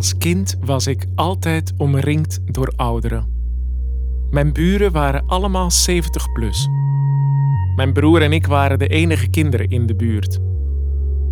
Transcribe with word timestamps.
Als 0.00 0.18
kind 0.18 0.56
was 0.64 0.86
ik 0.86 1.06
altijd 1.14 1.72
omringd 1.76 2.40
door 2.44 2.72
ouderen. 2.76 3.26
Mijn 4.30 4.52
buren 4.52 4.92
waren 4.92 5.26
allemaal 5.26 5.70
70 5.70 6.32
plus. 6.32 6.68
Mijn 7.76 7.92
broer 7.92 8.22
en 8.22 8.32
ik 8.32 8.46
waren 8.46 8.78
de 8.78 8.86
enige 8.86 9.28
kinderen 9.28 9.68
in 9.68 9.86
de 9.86 9.94
buurt. 9.94 10.38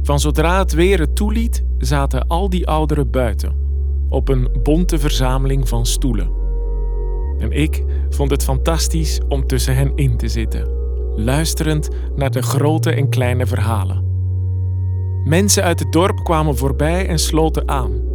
Van 0.02 0.20
zodra 0.20 0.58
het 0.58 0.72
weer 0.72 0.98
het 0.98 1.16
toeliet, 1.16 1.64
zaten 1.78 2.26
al 2.26 2.48
die 2.48 2.66
ouderen 2.66 3.10
buiten, 3.10 3.56
op 4.08 4.28
een 4.28 4.48
bonte 4.62 4.98
verzameling 4.98 5.68
van 5.68 5.86
stoelen. 5.86 6.30
En 7.38 7.52
ik 7.52 7.84
vond 8.10 8.30
het 8.30 8.44
fantastisch 8.44 9.20
om 9.28 9.46
tussen 9.46 9.74
hen 9.74 9.92
in 9.94 10.16
te 10.16 10.28
zitten, 10.28 10.68
luisterend 11.16 11.88
naar 12.16 12.30
de 12.30 12.42
grote 12.42 12.90
en 12.90 13.08
kleine 13.08 13.46
verhalen. 13.46 14.04
Mensen 15.24 15.62
uit 15.62 15.78
het 15.78 15.92
dorp 15.92 16.24
kwamen 16.24 16.56
voorbij 16.56 17.06
en 17.06 17.18
sloten 17.18 17.68
aan. 17.68 18.07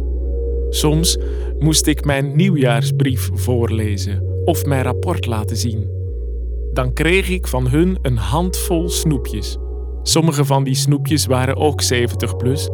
Soms 0.70 1.18
moest 1.58 1.86
ik 1.86 2.04
mijn 2.04 2.36
nieuwjaarsbrief 2.36 3.30
voorlezen 3.32 4.22
of 4.44 4.64
mijn 4.64 4.82
rapport 4.82 5.26
laten 5.26 5.56
zien. 5.56 5.90
Dan 6.72 6.92
kreeg 6.92 7.28
ik 7.28 7.46
van 7.46 7.68
hun 7.68 7.98
een 8.02 8.16
handvol 8.16 8.88
snoepjes. 8.88 9.58
Sommige 10.02 10.44
van 10.44 10.64
die 10.64 10.74
snoepjes 10.74 11.26
waren 11.26 11.56
ook 11.56 11.80
70 11.80 12.36
plus, 12.36 12.68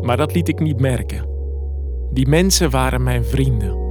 maar 0.00 0.16
dat 0.16 0.34
liet 0.34 0.48
ik 0.48 0.60
niet 0.60 0.80
merken. 0.80 1.28
Die 2.12 2.28
mensen 2.28 2.70
waren 2.70 3.02
mijn 3.02 3.24
vrienden. 3.24 3.82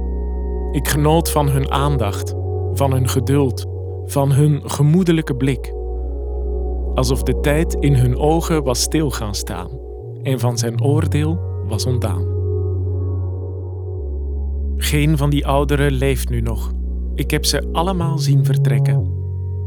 Ik 0.72 0.88
genoot 0.88 1.30
van 1.30 1.48
hun 1.48 1.70
aandacht, 1.70 2.34
van 2.72 2.92
hun 2.92 3.08
geduld, 3.08 3.66
van 4.06 4.32
hun 4.32 4.70
gemoedelijke 4.70 5.36
blik. 5.36 5.72
Alsof 6.94 7.22
de 7.22 7.40
tijd 7.40 7.74
in 7.74 7.94
hun 7.94 8.18
ogen 8.18 8.62
was 8.62 8.80
stil 8.80 9.10
gaan 9.10 9.34
staan 9.34 9.70
en 10.22 10.40
van 10.40 10.58
zijn 10.58 10.82
oordeel 10.82 11.38
was 11.66 11.86
ontdaan. 11.86 12.33
Geen 14.76 15.16
van 15.16 15.30
die 15.30 15.46
ouderen 15.46 15.92
leeft 15.92 16.28
nu 16.28 16.40
nog. 16.40 16.72
Ik 17.14 17.30
heb 17.30 17.44
ze 17.44 17.68
allemaal 17.72 18.18
zien 18.18 18.44
vertrekken. 18.44 19.12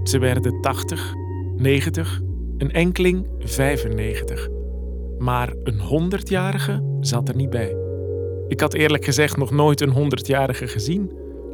Ze 0.03 0.19
werden 0.19 0.61
80, 0.61 1.13
90, 1.57 2.21
een 2.57 2.71
enkeling 2.71 3.27
95. 3.39 4.47
Maar 5.17 5.53
een 5.63 6.11
100-jarige 6.11 6.97
zat 6.99 7.29
er 7.29 7.35
niet 7.35 7.49
bij. 7.49 7.75
Ik 8.47 8.59
had 8.59 8.73
eerlijk 8.73 9.05
gezegd 9.05 9.37
nog 9.37 9.51
nooit 9.51 9.81
een 9.81 10.11
100-jarige 10.11 10.67
gezien, 10.67 11.11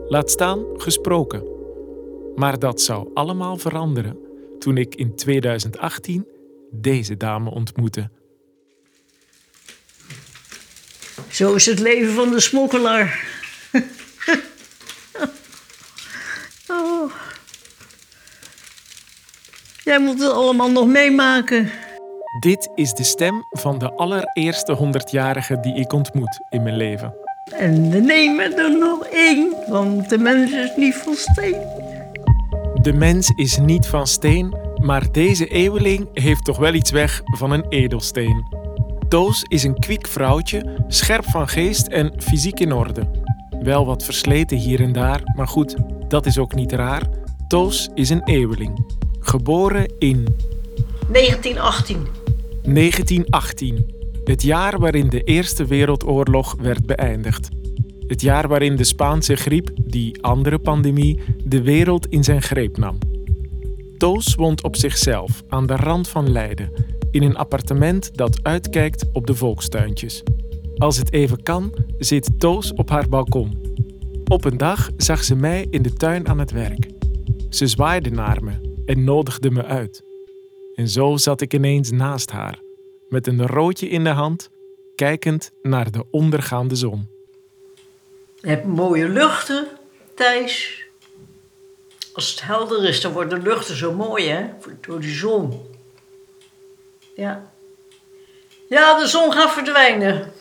laat 0.07 0.31
staan 0.31 0.65
gesproken. 0.77 1.43
Maar 2.35 2.59
dat 2.59 2.81
zou 2.81 3.09
allemaal 3.13 3.57
veranderen 3.57 4.17
toen 4.59 4.77
ik 4.77 4.95
in 4.95 5.15
2018 5.15 6.27
deze 6.71 7.17
dame 7.17 7.49
ontmoette. 7.49 8.09
Zo 11.29 11.53
is 11.53 11.65
het 11.65 11.79
leven 11.79 12.13
van 12.13 12.29
de 12.29 12.39
smokkelaar. 12.39 13.41
oh. 16.69 17.11
Jij 19.83 19.99
moet 19.99 20.19
het 20.19 20.31
allemaal 20.31 20.71
nog 20.71 20.87
meemaken. 20.87 21.69
Dit 22.39 22.69
is 22.75 22.93
de 22.93 23.03
stem 23.03 23.45
van 23.49 23.79
de 23.79 23.93
allereerste 23.93 24.77
100-jarige 24.77 25.59
die 25.59 25.75
ik 25.75 25.93
ontmoet 25.93 26.39
in 26.49 26.63
mijn 26.63 26.77
leven. 26.77 27.13
En 27.51 27.89
we 27.89 27.99
nemen 27.99 28.57
er 28.57 28.77
nog 28.77 29.05
één, 29.05 29.55
want 29.67 30.09
de 30.09 30.17
mens 30.17 30.51
is 30.51 30.71
niet 30.75 30.95
van 30.95 31.15
steen. 31.15 31.57
De 32.81 32.93
mens 32.93 33.29
is 33.35 33.57
niet 33.57 33.87
van 33.87 34.07
steen, 34.07 34.55
maar 34.81 35.11
deze 35.11 35.47
eeuweling 35.47 36.07
heeft 36.13 36.45
toch 36.45 36.57
wel 36.57 36.73
iets 36.73 36.91
weg 36.91 37.21
van 37.23 37.51
een 37.51 37.65
edelsteen. 37.69 38.45
Toos 39.07 39.43
is 39.47 39.63
een 39.63 39.79
kwiek 39.79 40.07
vrouwtje, 40.07 40.85
scherp 40.87 41.25
van 41.25 41.47
geest 41.47 41.87
en 41.87 42.13
fysiek 42.17 42.59
in 42.59 42.73
orde. 42.73 43.07
Wel 43.63 43.85
wat 43.85 44.03
versleten 44.03 44.57
hier 44.57 44.81
en 44.81 44.91
daar, 44.91 45.21
maar 45.35 45.47
goed, 45.47 45.75
dat 46.07 46.25
is 46.25 46.37
ook 46.37 46.55
niet 46.55 46.71
raar. 46.71 47.09
Toos 47.47 47.89
is 47.93 48.09
een 48.09 48.23
eeuweling. 48.23 48.85
Geboren 49.19 49.93
in 49.99 50.27
1918. 51.11 52.07
1918, 52.63 53.93
het 54.23 54.41
jaar 54.41 54.79
waarin 54.79 55.09
de 55.09 55.23
Eerste 55.23 55.65
Wereldoorlog 55.65 56.55
werd 56.59 56.85
beëindigd. 56.85 57.49
Het 58.07 58.21
jaar 58.21 58.47
waarin 58.47 58.75
de 58.75 58.83
Spaanse 58.83 59.35
griep, 59.35 59.69
die 59.75 60.23
andere 60.23 60.59
pandemie, 60.59 61.19
de 61.43 61.61
wereld 61.61 62.07
in 62.07 62.23
zijn 62.23 62.41
greep 62.41 62.77
nam. 62.77 62.97
Toos 63.97 64.35
woont 64.35 64.63
op 64.63 64.75
zichzelf 64.75 65.43
aan 65.47 65.65
de 65.65 65.75
rand 65.75 66.07
van 66.07 66.31
Leiden, 66.31 66.71
in 67.11 67.23
een 67.23 67.37
appartement 67.37 68.17
dat 68.17 68.43
uitkijkt 68.43 69.05
op 69.13 69.27
de 69.27 69.35
volkstuintjes. 69.35 70.23
Als 70.83 70.97
het 70.97 71.13
even 71.13 71.43
kan, 71.43 71.73
zit 71.97 72.39
Toos 72.39 72.73
op 72.73 72.89
haar 72.89 73.09
balkon. 73.09 73.75
Op 74.27 74.45
een 74.45 74.57
dag 74.57 74.89
zag 74.97 75.23
ze 75.23 75.35
mij 75.35 75.67
in 75.69 75.81
de 75.81 75.93
tuin 75.93 76.27
aan 76.27 76.39
het 76.39 76.51
werk. 76.51 76.87
Ze 77.49 77.67
zwaaide 77.67 78.09
naar 78.09 78.43
me 78.43 78.83
en 78.85 79.03
nodigde 79.03 79.51
me 79.51 79.63
uit. 79.65 80.03
En 80.75 80.87
zo 80.87 81.17
zat 81.17 81.41
ik 81.41 81.53
ineens 81.53 81.91
naast 81.91 82.31
haar, 82.31 82.59
met 83.09 83.27
een 83.27 83.47
roodje 83.47 83.89
in 83.89 84.03
de 84.03 84.09
hand, 84.09 84.49
kijkend 84.95 85.51
naar 85.61 85.91
de 85.91 86.05
ondergaande 86.11 86.75
zon. 86.75 87.09
Je 88.35 88.47
hebt 88.47 88.65
mooie 88.65 89.09
luchten, 89.09 89.67
Thijs. 90.15 90.85
Als 92.13 92.31
het 92.31 92.41
helder 92.41 92.83
is, 92.83 93.01
dan 93.01 93.11
worden 93.11 93.43
de 93.43 93.49
luchten 93.49 93.75
zo 93.75 93.93
mooi, 93.93 94.27
hè? 94.27 94.45
Door 94.81 94.99
die 94.99 95.15
zon. 95.15 95.61
Ja. 97.15 97.51
Ja, 98.69 98.99
de 98.99 99.07
zon 99.07 99.31
gaat 99.31 99.51
verdwijnen. 99.51 100.33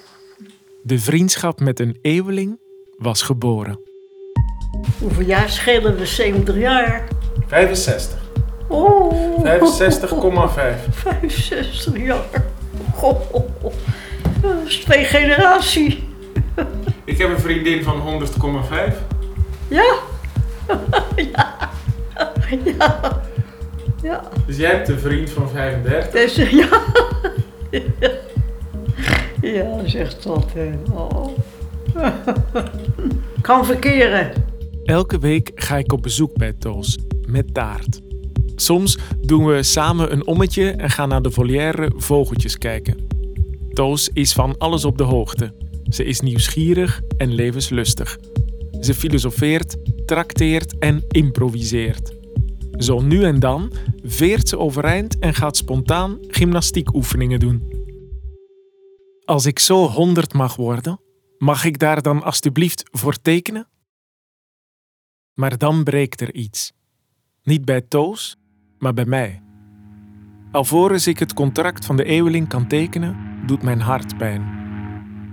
De 0.83 0.99
vriendschap 0.99 1.61
met 1.61 1.81
een 1.81 1.99
eeuweling 2.01 2.61
was 2.97 3.23
geboren. 3.23 3.81
Hoeveel 4.99 5.27
jaar 5.27 5.49
schelen 5.49 5.97
we? 5.97 6.07
70 6.07 6.57
jaar. 6.57 7.09
65. 7.47 8.19
Oh. 8.69 9.45
65,5. 9.45 10.89
65 10.91 11.97
jaar. 12.07 12.45
Oh, 13.01 13.21
Dat 14.41 14.55
is 14.67 14.77
twee 14.77 15.05
generatie. 15.05 16.05
Ik 17.05 17.19
heb 17.19 17.29
een 17.31 17.39
vriendin 17.41 17.83
van 17.83 18.23
100,5. 18.91 18.95
Ja. 19.69 19.95
ja. 21.33 21.71
Ja. 22.65 23.21
Ja. 24.03 24.23
Dus 24.47 24.57
jij 24.57 24.71
hebt 24.71 24.89
een 24.89 24.99
vriend 24.99 25.31
van 25.31 25.49
35. 25.49 26.13
Dus, 26.13 26.51
ja. 26.61 26.69
Ja, 27.71 28.11
zegt 29.85 30.23
dat. 30.23 30.47
Oh. 30.93 31.27
Kan 33.41 33.65
verkeren. 33.65 34.33
Elke 34.85 35.19
week 35.19 35.51
ga 35.55 35.77
ik 35.77 35.93
op 35.93 36.03
bezoek 36.03 36.37
bij 36.37 36.53
Toos 36.53 36.99
met 37.27 37.55
taart. 37.55 38.01
Soms 38.57 38.99
doen 39.21 39.47
we 39.47 39.63
samen 39.63 40.13
een 40.13 40.27
ommetje 40.27 40.71
en 40.71 40.91
gaan 40.91 41.09
naar 41.09 41.23
de 41.23 41.31
volière 41.31 41.93
vogeltjes 41.97 42.59
kijken. 42.59 43.07
Toos 43.73 44.11
is 44.13 44.33
van 44.33 44.59
alles 44.59 44.85
op 44.85 44.99
de 44.99 45.05
hoogte. 45.05 45.55
Ze 45.89 46.05
is 46.05 46.21
nieuwsgierig 46.21 47.03
en 47.17 47.35
levenslustig. 47.35 48.19
Ze 48.81 48.95
filosofeert, 48.95 49.77
trakteert 50.07 50.79
en 50.79 51.05
improviseert. 51.09 52.13
Zo 52.77 53.01
nu 53.01 53.25
en 53.25 53.41
dan 53.41 53.73
veert 54.03 54.49
ze 54.49 54.59
overeind 54.59 55.19
en 55.19 55.35
gaat 55.35 55.57
spontaan 55.57 56.19
gymnastiekoefeningen 56.29 57.41
doen. 57.41 57.72
Als 59.25 59.47
ik 59.47 59.59
zo 59.59 59.89
honderd 59.89 60.33
mag 60.33 60.57
worden, 60.57 61.01
mag 61.39 61.65
ik 61.65 61.79
daar 61.79 62.03
dan 62.03 62.23
alstublieft 62.23 62.83
voor 62.91 63.21
tekenen? 63.21 63.69
Maar 65.35 65.59
dan 65.59 65.85
breekt 65.85 66.21
er 66.21 66.35
iets. 66.35 66.73
Niet 67.43 67.65
bij 67.65 67.81
Toos, 67.81 68.37
maar 68.79 68.95
bij 68.95 69.05
mij. 69.05 69.43
Alvorens 70.53 71.07
ik 71.07 71.19
het 71.19 71.35
contract 71.35 71.87
van 71.87 71.97
de 71.97 72.05
eeuweling 72.05 72.49
kan 72.49 72.67
tekenen, 72.67 73.17
doet 73.47 73.63
mijn 73.63 73.81
hart 73.81 74.17
pijn. 74.17 74.61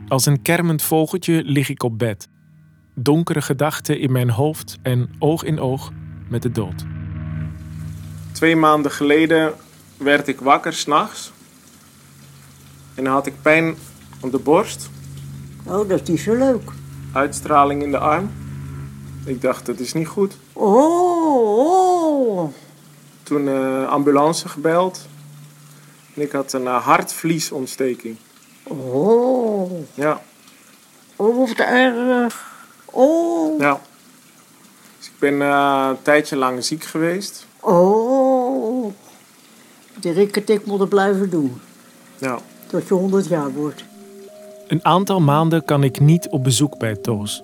Als 0.07 0.25
een 0.25 0.41
kermend 0.41 0.81
vogeltje 0.81 1.43
lig 1.43 1.69
ik 1.69 1.83
op 1.83 1.97
bed. 1.97 2.27
Donkere 2.95 3.41
gedachten 3.41 3.99
in 3.99 4.11
mijn 4.11 4.29
hoofd 4.29 4.77
en 4.81 5.09
oog 5.19 5.43
in 5.43 5.59
oog 5.59 5.91
met 6.29 6.41
de 6.41 6.51
dood. 6.51 6.85
Twee 8.31 8.55
maanden 8.55 8.91
geleden 8.91 9.53
werd 9.97 10.27
ik 10.27 10.39
wakker 10.39 10.73
s'nachts. 10.73 11.31
En 12.95 13.03
dan 13.03 13.13
had 13.13 13.25
ik 13.25 13.41
pijn 13.41 13.75
op 14.19 14.31
de 14.31 14.39
borst, 14.39 14.89
Oh, 15.65 15.89
dat 15.89 16.01
is 16.01 16.07
niet 16.09 16.19
zo 16.19 16.35
leuk. 16.35 16.71
uitstraling 17.13 17.83
in 17.83 17.91
de 17.91 17.97
arm. 17.97 18.31
Ik 19.25 19.41
dacht, 19.41 19.65
dat 19.65 19.79
is 19.79 19.93
niet 19.93 20.07
goed. 20.07 20.37
Oh, 20.53 21.57
oh. 22.37 22.49
Toen 23.23 23.47
eh, 23.47 23.87
ambulance 23.87 24.49
gebeld. 24.49 25.07
En 26.15 26.21
ik 26.21 26.31
had 26.31 26.53
een 26.53 26.63
uh, 26.63 26.85
hartvliesontsteking. 26.85 28.17
Oh. 28.63 29.71
Ja, 29.93 30.21
Oh, 31.15 31.37
wat 31.47 31.57
erg. 31.57 32.51
Oh. 32.85 33.59
ja. 33.59 33.81
Dus 34.97 35.07
ik 35.07 35.13
ben 35.19 35.41
eh, 35.41 35.87
een 35.89 36.01
tijdje 36.01 36.35
lang 36.35 36.63
ziek 36.63 36.83
geweest. 36.83 37.45
Oh. 37.59 38.93
Die 39.99 40.11
rikketik 40.11 40.65
moet 40.65 40.79
het 40.79 40.89
blijven 40.89 41.29
doen. 41.29 41.61
Ja. 42.17 42.39
Tot 42.67 42.87
je 42.87 42.93
100 42.93 43.27
jaar 43.27 43.51
wordt. 43.51 43.83
Een 44.69 44.85
aantal 44.85 45.19
maanden 45.19 45.65
kan 45.65 45.83
ik 45.83 45.99
niet 45.99 46.29
op 46.29 46.43
bezoek 46.43 46.77
bij 46.77 46.95
Toos. 46.95 47.43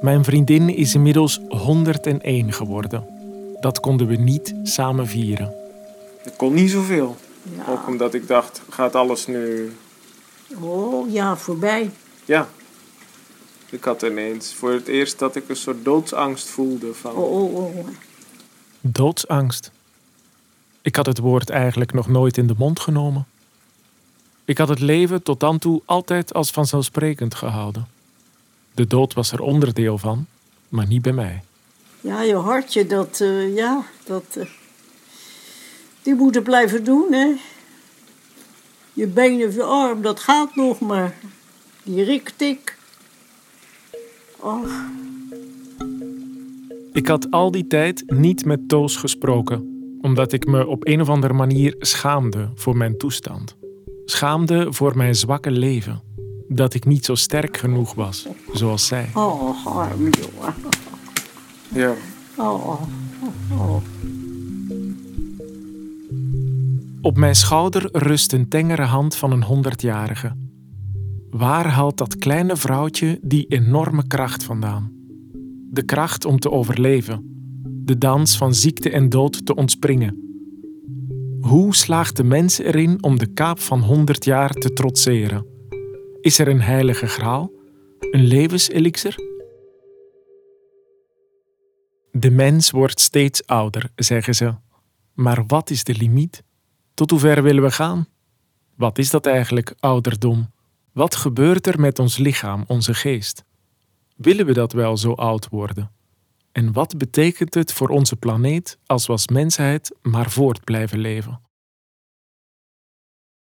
Mijn 0.00 0.24
vriendin 0.24 0.68
is 0.68 0.94
inmiddels 0.94 1.40
101 1.48 2.52
geworden. 2.52 3.06
Dat 3.60 3.80
konden 3.80 4.06
we 4.06 4.16
niet 4.16 4.54
samen 4.62 5.06
vieren. 5.06 5.54
Ik 6.24 6.32
kon 6.36 6.54
niet 6.54 6.70
zoveel. 6.70 7.16
Ja. 7.56 7.72
Ook 7.72 7.86
omdat 7.86 8.14
ik 8.14 8.26
dacht, 8.28 8.62
gaat 8.68 8.94
alles 8.94 9.26
nu... 9.26 9.72
Oh 10.60 11.12
ja, 11.12 11.36
voorbij. 11.36 11.90
Ja. 12.24 12.48
Ik 13.70 13.84
had 13.84 14.02
ineens 14.02 14.54
voor 14.54 14.72
het 14.72 14.88
eerst 14.88 15.18
dat 15.18 15.36
ik 15.36 15.48
een 15.48 15.56
soort 15.56 15.84
doodsangst 15.84 16.48
voelde 16.48 16.94
van... 16.94 17.12
Oh, 17.12 17.32
oh, 17.32 17.54
oh. 17.54 17.86
Doodsangst. 18.80 19.70
Ik 20.82 20.96
had 20.96 21.06
het 21.06 21.18
woord 21.18 21.50
eigenlijk 21.50 21.92
nog 21.92 22.08
nooit 22.08 22.36
in 22.36 22.46
de 22.46 22.54
mond 22.56 22.80
genomen. 22.80 23.26
Ik 24.48 24.58
had 24.58 24.68
het 24.68 24.80
leven 24.80 25.22
tot 25.22 25.40
dan 25.40 25.58
toe 25.58 25.82
altijd 25.84 26.34
als 26.34 26.50
vanzelfsprekend 26.50 27.34
gehouden. 27.34 27.86
De 28.74 28.86
dood 28.86 29.14
was 29.14 29.32
er 29.32 29.40
onderdeel 29.40 29.98
van, 29.98 30.26
maar 30.68 30.86
niet 30.86 31.02
bij 31.02 31.12
mij. 31.12 31.42
Ja, 32.00 32.22
je 32.22 32.34
hartje, 32.34 32.86
dat, 32.86 33.20
eh, 33.20 33.54
ja, 33.54 33.84
dat... 34.04 34.24
eh, 34.38 34.46
die 36.02 36.14
moeten 36.14 36.42
blijven 36.42 36.84
doen, 36.84 37.12
hè. 37.12 37.32
Je 38.92 39.06
been 39.06 39.46
of 39.46 39.54
je 39.54 39.62
arm, 39.62 40.02
dat 40.02 40.20
gaat 40.20 40.56
nog, 40.56 40.80
maar 40.80 41.14
die 41.82 42.04
riktik... 42.04 42.78
Ach, 44.40 44.84
Ik 46.92 47.06
had 47.06 47.30
al 47.30 47.50
die 47.50 47.66
tijd 47.66 48.02
niet 48.06 48.44
met 48.44 48.68
Toos 48.68 48.96
gesproken, 48.96 49.98
omdat 50.02 50.32
ik 50.32 50.46
me 50.46 50.66
op 50.66 50.86
een 50.86 51.00
of 51.00 51.08
andere 51.08 51.32
manier 51.34 51.74
schaamde 51.78 52.48
voor 52.54 52.76
mijn 52.76 52.96
toestand. 52.98 53.56
Schaamde 54.10 54.66
voor 54.72 54.96
mijn 54.96 55.14
zwakke 55.14 55.50
leven. 55.50 56.02
Dat 56.48 56.74
ik 56.74 56.84
niet 56.84 57.04
zo 57.04 57.14
sterk 57.14 57.56
genoeg 57.56 57.94
was, 57.94 58.26
zoals 58.52 58.86
zij. 58.86 59.10
oh, 59.14 59.66
arm 59.66 60.00
jongen. 60.00 60.54
Ja. 61.68 61.94
Oh, 62.36 62.80
oh. 63.50 63.76
Op 67.00 67.16
mijn 67.16 67.34
schouder 67.34 67.88
rust 67.92 68.32
een 68.32 68.48
tengere 68.48 68.82
hand 68.82 69.16
van 69.16 69.32
een 69.32 69.42
honderdjarige. 69.42 70.36
Waar 71.30 71.66
haalt 71.66 71.98
dat 71.98 72.16
kleine 72.16 72.56
vrouwtje 72.56 73.18
die 73.22 73.46
enorme 73.46 74.06
kracht 74.06 74.44
vandaan? 74.44 74.92
De 75.70 75.82
kracht 75.82 76.24
om 76.24 76.38
te 76.38 76.50
overleven. 76.50 77.22
De 77.84 77.98
dans 77.98 78.36
van 78.36 78.54
ziekte 78.54 78.90
en 78.90 79.08
dood 79.08 79.46
te 79.46 79.54
ontspringen. 79.54 80.27
Hoe 81.40 81.74
slaagt 81.74 82.16
de 82.16 82.24
mens 82.24 82.58
erin 82.58 83.02
om 83.02 83.18
de 83.18 83.26
kaap 83.26 83.60
van 83.60 83.80
100 83.80 84.24
jaar 84.24 84.50
te 84.50 84.72
trotseren? 84.72 85.46
Is 86.20 86.38
er 86.38 86.48
een 86.48 86.60
heilige 86.60 87.06
graal? 87.06 87.50
Een 88.10 88.24
levenselixer? 88.24 89.14
De 92.10 92.30
mens 92.30 92.70
wordt 92.70 93.00
steeds 93.00 93.46
ouder, 93.46 93.90
zeggen 93.96 94.34
ze. 94.34 94.54
Maar 95.14 95.46
wat 95.46 95.70
is 95.70 95.84
de 95.84 95.94
limiet? 95.94 96.42
Tot 96.94 97.10
hoe 97.10 97.18
ver 97.18 97.42
willen 97.42 97.62
we 97.62 97.70
gaan? 97.70 98.06
Wat 98.76 98.98
is 98.98 99.10
dat 99.10 99.26
eigenlijk, 99.26 99.74
ouderdom? 99.80 100.52
Wat 100.92 101.14
gebeurt 101.16 101.66
er 101.66 101.80
met 101.80 101.98
ons 101.98 102.16
lichaam, 102.16 102.64
onze 102.66 102.94
geest? 102.94 103.44
Willen 104.16 104.46
we 104.46 104.52
dat 104.52 104.72
wel 104.72 104.96
zo 104.96 105.12
oud 105.12 105.48
worden? 105.48 105.90
En 106.58 106.72
wat 106.72 106.98
betekent 106.98 107.54
het 107.54 107.72
voor 107.72 107.88
onze 107.88 108.16
planeet 108.16 108.78
als 108.86 109.06
we 109.06 109.12
als 109.12 109.28
mensheid 109.28 109.94
maar 110.02 110.30
voort 110.30 110.64
blijven 110.64 110.98
leven? 110.98 111.40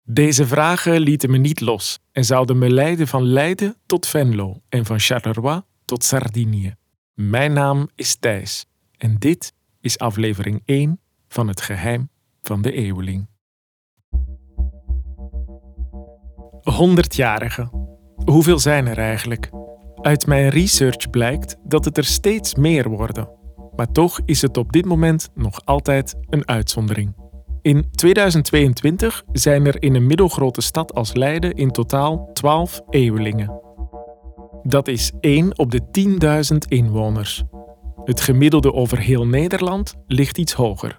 Deze 0.04 0.48
vragen 0.48 1.00
lieten 1.00 1.32
me 1.32 1.38
niet 1.38 1.62
los 1.62 2.00
en 2.12 2.26
zouden 2.26 2.58
me 2.58 2.70
leiden 2.70 3.08
van 3.08 3.24
Leiden 3.24 3.76
tot 3.86 4.08
Venlo 4.08 4.62
en 4.70 4.86
van 4.86 5.00
Charleroi 5.00 5.62
tot 5.86 6.04
Sardinië. 6.04 6.76
Mijn 7.14 7.54
naam 7.54 7.90
is 7.96 8.16
Thijs 8.16 8.66
en 8.98 9.18
dit 9.20 9.54
is 9.80 9.98
aflevering 9.98 10.62
1 10.66 11.00
van 11.28 11.48
Het 11.48 11.62
Geheim 11.62 12.10
van 12.42 12.62
de 12.62 12.72
Eeuweling. 12.72 13.28
100-jarigen. 16.72 17.70
Hoeveel 18.26 18.60
zijn 18.60 18.88
er 18.88 18.98
eigenlijk? 18.98 19.50
Uit 20.04 20.28
mijn 20.28 20.50
research 20.50 21.10
blijkt 21.10 21.56
dat 21.64 21.86
het 21.86 21.98
er 21.98 22.06
steeds 22.06 22.56
meer 22.56 22.90
worden. 22.90 23.30
Maar 23.76 23.92
toch 23.92 24.20
is 24.26 24.42
het 24.42 24.58
op 24.58 24.72
dit 24.72 24.86
moment 24.86 25.30
nog 25.36 25.66
altijd 25.66 26.16
een 26.30 26.48
uitzondering. 26.48 27.16
In 27.62 27.88
2022 27.92 29.24
zijn 29.32 29.66
er 29.66 29.82
in 29.82 29.96
een 29.96 30.08
middelgrote 30.08 30.62
stad 30.62 30.94
als 30.94 31.14
Leiden 31.14 31.54
in 31.54 31.72
totaal 31.72 32.30
12 32.34 32.82
eeuwelingen. 32.90 33.62
Dat 34.64 34.88
is 34.88 35.12
1 35.20 35.58
op 35.58 35.72
de 35.72 35.82
10.000 36.54 36.58
inwoners. 36.68 37.44
Het 38.04 38.22
gemiddelde 38.22 38.74
over 38.74 39.00
heel 39.00 39.28
Nederland 39.28 39.94
ligt 40.08 40.38
iets 40.38 40.54
hoger. 40.54 40.98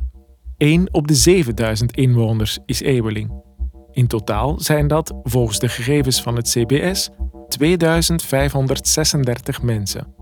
1 0.57 0.89
op 0.93 1.09
de 1.09 1.15
7000 1.15 1.97
inwoners 1.97 2.59
is 2.67 2.81
eeuweling. 2.81 3.43
In 3.91 4.07
totaal 4.07 4.61
zijn 4.61 4.87
dat, 4.87 5.15
volgens 5.23 5.59
de 5.59 5.69
gegevens 5.69 6.23
van 6.23 6.37
het 6.37 6.49
CBS, 6.49 7.11
2536 7.55 9.63
mensen. 9.63 10.15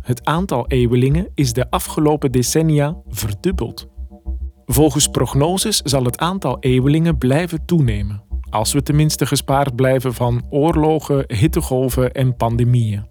Het 0.00 0.24
aantal 0.24 0.66
eeuwelingen 0.66 1.30
is 1.34 1.52
de 1.52 1.70
afgelopen 1.70 2.32
decennia 2.32 2.96
verdubbeld. 3.08 3.88
Volgens 4.64 5.08
prognoses 5.08 5.76
zal 5.76 6.04
het 6.04 6.18
aantal 6.18 6.56
eeuwelingen 6.60 7.18
blijven 7.18 7.64
toenemen, 7.64 8.22
als 8.50 8.72
we 8.72 8.82
tenminste 8.82 9.26
gespaard 9.26 9.76
blijven 9.76 10.14
van 10.14 10.46
oorlogen, 10.50 11.24
hittegolven 11.26 12.12
en 12.12 12.36
pandemieën. 12.36 13.06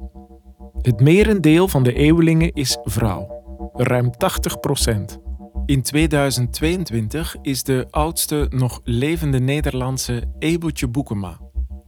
Het 0.82 1.00
merendeel 1.00 1.68
van 1.68 1.84
de 1.84 1.94
eeuwelingen 1.94 2.54
is 2.54 2.78
vrouw, 2.84 3.44
ruim 3.74 4.12
80 4.12 4.60
procent. 4.60 5.20
In 5.66 5.82
2022 5.82 7.36
is 7.42 7.64
de 7.64 7.88
oudste 7.90 8.48
nog 8.50 8.82
levende 8.84 9.40
Nederlandse 9.40 10.24
Ebeltje 10.40 10.88
Boekema. 10.88 11.45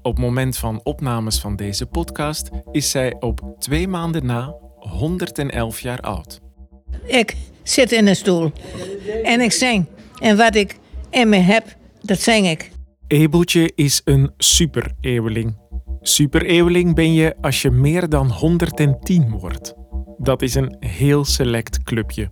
Op 0.07 0.15
het 0.15 0.25
moment 0.25 0.57
van 0.57 0.80
opnames 0.83 1.39
van 1.39 1.56
deze 1.56 1.86
podcast 1.86 2.50
is 2.71 2.92
zij 2.92 3.15
op 3.19 3.56
twee 3.59 3.88
maanden 3.88 4.25
na 4.25 4.56
111 4.80 5.80
jaar 5.80 6.00
oud. 6.00 6.39
Ik 7.06 7.36
zit 7.63 7.92
in 7.92 8.07
een 8.07 8.15
stoel 8.15 8.51
en 9.24 9.42
ik 9.42 9.51
zing. 9.51 9.86
En 10.19 10.38
wat 10.38 10.56
ik 10.56 10.80
in 11.09 11.30
me 11.30 11.35
heb, 11.37 11.76
dat 12.02 12.19
zing 12.19 12.47
ik. 12.47 12.71
Ebeltje 13.07 13.71
is 13.76 14.02
een 14.04 14.31
super-eeuweling. 14.37 15.57
Super-eeuweling 16.02 16.95
ben 16.95 17.14
je 17.14 17.35
als 17.42 17.61
je 17.61 17.71
meer 17.71 18.09
dan 18.09 18.31
110 18.31 19.30
wordt. 19.30 19.73
Dat 20.18 20.42
is 20.42 20.56
een 20.56 20.76
heel 20.80 21.26
select 21.26 21.83
clubje. 21.83 22.30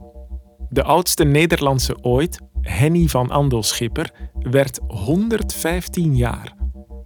De 0.70 0.84
oudste 0.84 1.24
Nederlandse 1.24 1.98
ooit, 2.01 2.39
Henny 2.62 3.08
van 3.08 3.29
Andelschipper, 3.29 4.12
werd 4.34 4.79
115 4.88 6.15
jaar. 6.15 6.55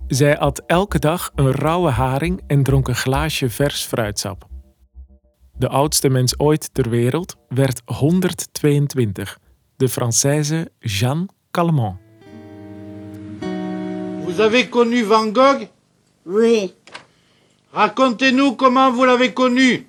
Zij 0.10 0.38
at 0.38 0.62
elke 0.68 1.00
dag 1.00 1.32
een 1.36 1.51
rauwe 1.51 1.89
haring 1.89 2.42
en 2.48 2.63
dronk 2.63 2.88
een 2.88 2.96
glaasje 2.96 3.50
vers 3.50 3.84
fruitsap. 3.84 4.48
De 5.58 5.68
oudste 5.68 6.10
mens 6.10 6.39
ooit 6.39 6.74
ter 6.74 6.89
wereld 6.89 7.36
werd 7.48 7.82
122, 7.86 9.39
de 9.75 9.89
Française 9.89 10.72
Jeanne 10.80 11.25
Calment. 11.51 11.96
Vous 14.24 14.39
avez 14.39 14.70
connu 14.70 15.04
Van 15.06 15.36
Gogh 15.36 15.68
Oui, 16.24 16.74
Racontez-nous 17.72 18.56
comment 18.56 18.94
vous 18.96 19.06
l'avez 19.06 19.34
connu. 19.34 19.88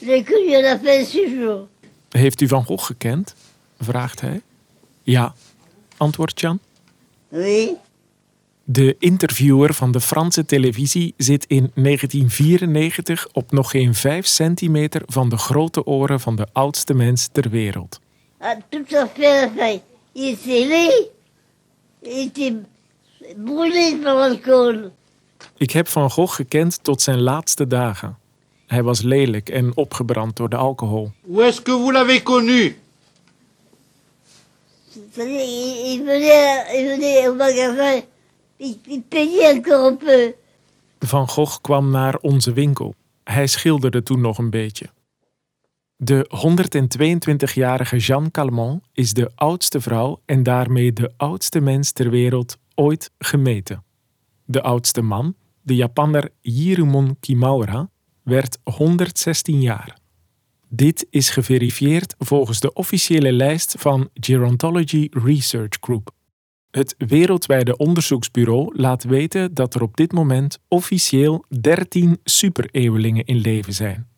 je 0.00 0.06
l'ai 0.06 0.24
connu 0.24 0.54
à 0.54 0.60
la 0.60 0.78
fin 0.78 1.04
ce 1.04 1.28
jour. 1.38 1.66
Heeft 2.08 2.40
u 2.40 2.48
Van 2.48 2.64
Gogh 2.64 2.84
gekend? 2.84 3.34
vraagt 3.80 4.20
hij. 4.20 4.40
Ja, 5.02 5.34
antwoordt 5.96 6.40
Jan. 6.40 6.58
Oui, 7.28 7.76
De 8.64 8.96
interviewer 8.98 9.74
van 9.74 9.92
de 9.92 10.00
Franse 10.00 10.44
televisie 10.44 11.14
zit 11.16 11.44
in 11.46 11.70
1994 11.74 13.28
op 13.32 13.52
nog 13.52 13.70
geen 13.70 13.94
5 13.94 14.26
centimeter 14.26 15.02
van 15.06 15.28
de 15.28 15.36
grote 15.36 15.86
oren 15.86 16.20
van 16.20 16.36
de 16.36 16.46
oudste 16.52 16.94
mens 16.94 17.28
ter 17.32 17.50
wereld. 17.50 18.00
à 18.42 18.56
tout 18.68 18.94
à 18.94 19.06
fait 19.06 19.26
à 19.26 19.40
la 19.40 19.50
fin. 19.56 19.80
Il 20.12 20.32
était 20.32 20.66
laid, 20.66 21.10
il 22.02 22.26
était 22.26 22.54
brûlé 23.36 23.96
par 24.02 24.16
l'alcool. 24.16 24.90
Ik 25.56 25.70
heb 25.70 25.88
Van 25.88 26.10
Gogh 26.10 26.34
gekend 26.34 26.78
tot 26.82 27.02
zijn 27.02 27.20
laatste 27.20 27.66
dagen. 27.66 28.18
Hij 28.66 28.82
was 28.82 29.02
lelijk 29.02 29.48
en 29.48 29.76
opgebrand 29.76 30.36
door 30.36 30.48
de 30.48 30.56
alcohol. 30.56 31.10
Où 31.26 31.40
est-ce 31.40 31.62
que 31.62 31.72
vous 31.72 31.92
l'avez 31.92 32.22
connu 32.22 32.76
il, 35.16 35.22
il 35.86 36.04
venait, 36.04 36.64
il 36.78 36.88
venait 36.88 37.28
au 37.28 37.34
magasin, 37.34 38.02
encore 38.62 39.90
un 39.90 39.96
peu. 39.96 40.34
Van 40.98 41.28
Gogh 41.28 41.60
kwam 41.60 41.90
naar 41.90 42.16
onze 42.16 42.52
winkel. 42.52 42.94
Hij 43.24 43.46
schilderde 43.46 44.02
toen 44.02 44.20
nog 44.20 44.38
een 44.38 44.50
beetje. 44.50 44.90
De 45.96 46.30
122-jarige 47.50 47.96
Jeanne 47.96 48.30
Calment 48.30 48.82
is 48.92 49.12
de 49.12 49.30
oudste 49.34 49.80
vrouw 49.80 50.20
en 50.24 50.42
daarmee 50.42 50.92
de 50.92 51.12
oudste 51.16 51.60
mens 51.60 51.92
ter 51.92 52.10
wereld 52.10 52.58
ooit 52.74 53.10
gemeten. 53.18 53.84
De 54.44 54.62
oudste 54.62 55.02
man, 55.02 55.34
de 55.62 55.74
Japanner 55.74 56.30
Jirumon 56.40 57.16
Kimaura, 57.20 57.90
werd 58.22 58.58
116 58.62 59.60
jaar. 59.60 59.98
Dit 60.68 61.06
is 61.10 61.30
geverifieerd 61.30 62.14
volgens 62.18 62.60
de 62.60 62.72
officiële 62.72 63.32
lijst 63.32 63.74
van 63.78 64.08
Gerontology 64.14 65.08
Research 65.10 65.76
Group. 65.80 66.10
Het 66.72 66.94
wereldwijde 66.98 67.76
onderzoeksbureau 67.76 68.76
laat 68.76 69.04
weten 69.04 69.54
dat 69.54 69.74
er 69.74 69.82
op 69.82 69.96
dit 69.96 70.12
moment 70.12 70.58
officieel 70.68 71.44
13 71.60 72.20
supereeuwelingen 72.24 73.24
in 73.24 73.36
leven 73.36 73.72
zijn. 73.72 74.08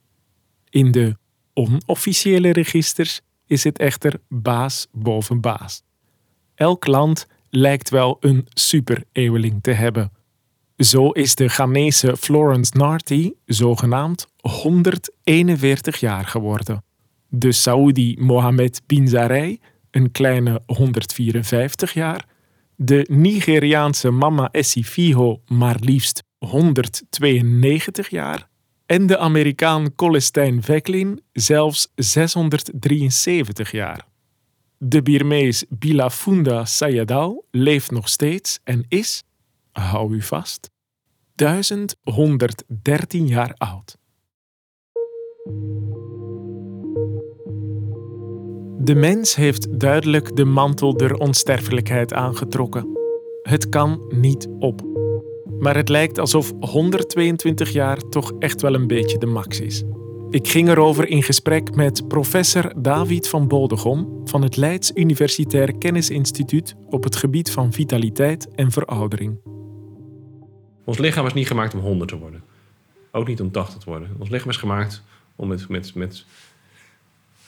In 0.68 0.90
de 0.90 1.16
onofficiële 1.52 2.52
registers 2.52 3.20
is 3.46 3.64
het 3.64 3.78
echter 3.78 4.20
baas 4.28 4.86
boven 4.92 5.40
baas. 5.40 5.82
Elk 6.54 6.86
land 6.86 7.26
lijkt 7.50 7.90
wel 7.90 8.16
een 8.20 8.46
supereeuweling 8.48 9.62
te 9.62 9.70
hebben. 9.70 10.12
Zo 10.76 11.10
is 11.10 11.34
de 11.34 11.48
Ghanese 11.48 12.16
Florence 12.16 12.76
Narty 12.76 13.32
zogenaamd 13.46 14.26
141 14.40 16.00
jaar 16.00 16.24
geworden. 16.24 16.84
De 17.28 17.52
Saoedi 17.52 18.16
Mohammed 18.18 18.82
bin 18.86 19.08
Zarei 19.08 19.60
een 19.90 20.10
kleine 20.10 20.62
154 20.66 21.92
jaar. 21.92 22.32
De 22.84 23.06
Nigeriaanse 23.10 24.10
Mama 24.10 24.50
Fiho 24.62 25.40
maar 25.46 25.76
liefst 25.80 26.22
192 26.38 28.08
jaar. 28.08 28.48
En 28.86 29.06
de 29.06 29.18
Amerikaan 29.18 29.94
Colestijn 29.94 30.62
Vecklin 30.62 31.22
zelfs 31.32 31.92
673 31.94 33.70
jaar. 33.70 34.06
De 34.78 35.02
Birmees 35.02 35.64
Bilafunda 35.68 36.64
Sayadaw 36.64 37.38
leeft 37.50 37.90
nog 37.90 38.08
steeds 38.08 38.60
en 38.64 38.84
is, 38.88 39.22
hou 39.72 40.14
u 40.14 40.22
vast, 40.22 40.70
1113 41.34 43.26
jaar 43.26 43.54
oud. 43.56 43.98
De 48.78 48.94
mens 48.94 49.34
heeft 49.34 49.80
duidelijk 49.80 50.36
de 50.36 50.44
mantel 50.44 50.96
der 50.96 51.14
onsterfelijkheid 51.14 52.12
aangetrokken. 52.12 52.98
Het 53.42 53.68
kan 53.68 54.04
niet 54.08 54.48
op. 54.58 54.82
Maar 55.58 55.76
het 55.76 55.88
lijkt 55.88 56.18
alsof 56.18 56.52
122 56.60 57.70
jaar 57.70 57.98
toch 58.08 58.32
echt 58.38 58.62
wel 58.62 58.74
een 58.74 58.86
beetje 58.86 59.18
de 59.18 59.26
max 59.26 59.60
is. 59.60 59.84
Ik 60.30 60.48
ging 60.48 60.68
erover 60.68 61.08
in 61.08 61.22
gesprek 61.22 61.74
met 61.74 62.08
professor 62.08 62.82
David 62.82 63.28
van 63.28 63.48
Boldegom 63.48 64.20
van 64.24 64.42
het 64.42 64.56
Leids 64.56 64.90
Universitair 64.94 65.76
Kennisinstituut 65.76 66.74
op 66.90 67.04
het 67.04 67.16
gebied 67.16 67.50
van 67.50 67.72
vitaliteit 67.72 68.48
en 68.54 68.70
veroudering. 68.70 69.38
Ons 70.84 70.98
lichaam 70.98 71.26
is 71.26 71.32
niet 71.32 71.46
gemaakt 71.46 71.74
om 71.74 71.80
100 71.80 72.10
te 72.10 72.18
worden. 72.18 72.42
Ook 73.12 73.26
niet 73.26 73.40
om 73.40 73.50
80 73.50 73.78
te 73.78 73.90
worden. 73.90 74.08
Ons 74.18 74.28
lichaam 74.28 74.50
is 74.50 74.56
gemaakt 74.56 75.02
om 75.36 75.48
met, 75.48 75.68
met, 75.68 75.94
met 75.94 76.24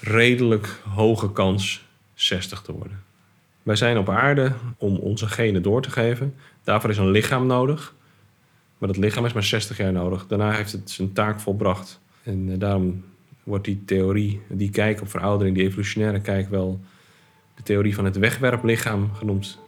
redelijk 0.01 0.81
hoge 0.95 1.33
kans 1.33 1.85
60 2.15 2.63
te 2.63 2.73
worden. 2.73 3.03
Wij 3.63 3.77
zijn 3.77 3.99
op 3.99 4.09
aarde 4.09 4.53
om 4.77 4.97
onze 4.97 5.27
genen 5.27 5.63
door 5.63 5.83
te 5.83 5.91
geven. 5.91 6.35
Daarvoor 6.65 6.91
is 6.91 6.99
een 6.99 7.11
lichaam 7.11 7.47
nodig. 7.47 7.95
Maar 8.79 8.89
dat 8.89 8.97
lichaam 8.97 9.25
is 9.25 9.33
maar 9.33 9.43
60 9.43 9.77
jaar 9.77 9.93
nodig. 9.93 10.27
Daarna 10.27 10.53
heeft 10.53 10.73
het 10.73 10.91
zijn 10.91 11.13
taak 11.13 11.41
volbracht. 11.41 12.01
En 12.23 12.53
eh, 12.53 12.59
daarom 12.59 13.05
wordt 13.43 13.65
die 13.65 13.83
theorie, 13.85 14.41
die 14.49 14.71
kijk 14.71 15.01
op 15.01 15.09
veroudering, 15.09 15.57
die 15.57 15.65
evolutionaire 15.65 16.21
kijk 16.21 16.49
wel 16.49 16.81
de 17.55 17.63
theorie 17.63 17.95
van 17.95 18.05
het 18.05 18.17
wegwerplichaam 18.17 19.15
genoemd. 19.15 19.59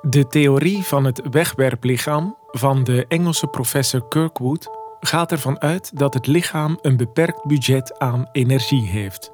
De 0.00 0.26
theorie 0.26 0.82
van 0.82 1.04
het 1.04 1.22
wegwerplichaam 1.30 2.36
van 2.50 2.84
de 2.84 3.04
Engelse 3.08 3.46
professor 3.46 4.08
Kirkwood 4.08 4.79
gaat 5.00 5.32
ervan 5.32 5.60
uit 5.60 5.98
dat 5.98 6.14
het 6.14 6.26
lichaam 6.26 6.78
een 6.82 6.96
beperkt 6.96 7.44
budget 7.44 7.98
aan 7.98 8.28
energie 8.32 8.86
heeft. 8.86 9.32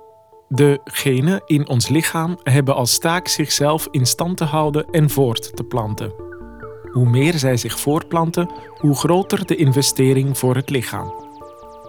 De 0.49 0.81
genen 0.85 1.43
in 1.47 1.69
ons 1.69 1.89
lichaam 1.89 2.39
hebben 2.43 2.75
als 2.75 2.99
taak 2.99 3.29
zichzelf 3.29 3.89
in 3.91 4.07
stand 4.07 4.37
te 4.37 4.45
houden 4.45 4.87
en 4.91 5.11
voort 5.11 5.57
te 5.57 5.65
planten. 5.65 6.13
Hoe 6.93 7.09
meer 7.09 7.39
zij 7.39 7.57
zich 7.57 7.81
voortplanten, 7.81 8.51
hoe 8.81 8.95
groter 8.95 9.47
de 9.47 9.57
investering 9.57 10.39
voor 10.39 10.55
het 10.55 10.71
lichaam. 10.71 11.13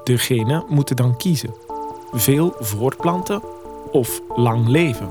De 0.04 0.18
genen 0.18 0.66
moeten 0.68 0.96
dan 0.96 1.18
kiezen: 1.18 1.54
veel 2.12 2.56
voortplanten 2.60 3.42
of 3.92 4.22
lang 4.36 4.68
leven. 4.68 5.10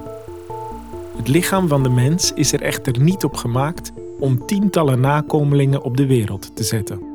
Het 1.16 1.28
lichaam 1.28 1.68
van 1.68 1.82
de 1.82 1.88
mens 1.88 2.32
is 2.32 2.52
er 2.52 2.62
echter 2.62 3.00
niet 3.00 3.25
op 3.25 3.35
gemaakt 3.35 3.92
om 4.18 4.46
tientallen 4.46 5.00
nakomelingen 5.00 5.82
op 5.82 5.96
de 5.96 6.06
wereld 6.06 6.56
te 6.56 6.62
zetten. 6.62 7.05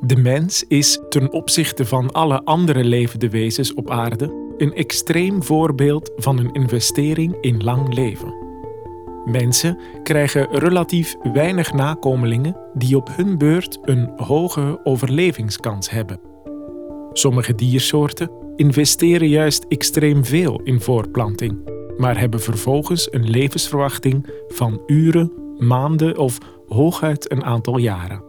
De 0.00 0.16
mens 0.16 0.64
is 0.68 1.00
ten 1.08 1.32
opzichte 1.32 1.84
van 1.84 2.12
alle 2.12 2.44
andere 2.44 2.84
levende 2.84 3.28
wezens 3.28 3.74
op 3.74 3.90
aarde 3.90 4.46
een 4.56 4.74
extreem 4.74 5.42
voorbeeld 5.42 6.10
van 6.16 6.38
een 6.38 6.52
investering 6.52 7.36
in 7.40 7.64
lang 7.64 7.94
leven. 7.94 8.34
Mensen 9.24 9.78
krijgen 10.02 10.58
relatief 10.58 11.14
weinig 11.32 11.72
nakomelingen 11.72 12.56
die 12.74 12.96
op 12.96 13.08
hun 13.16 13.38
beurt 13.38 13.78
een 13.82 14.10
hoge 14.16 14.80
overlevingskans 14.84 15.90
hebben. 15.90 16.20
Sommige 17.12 17.54
diersoorten 17.54 18.30
investeren 18.56 19.28
juist 19.28 19.64
extreem 19.68 20.24
veel 20.24 20.60
in 20.64 20.80
voortplanting, 20.80 21.70
maar 21.96 22.18
hebben 22.18 22.40
vervolgens 22.40 23.12
een 23.12 23.30
levensverwachting 23.30 24.26
van 24.48 24.82
uren, 24.86 25.32
maanden 25.56 26.18
of 26.18 26.38
hooguit 26.68 27.30
een 27.32 27.44
aantal 27.44 27.78
jaren. 27.78 28.27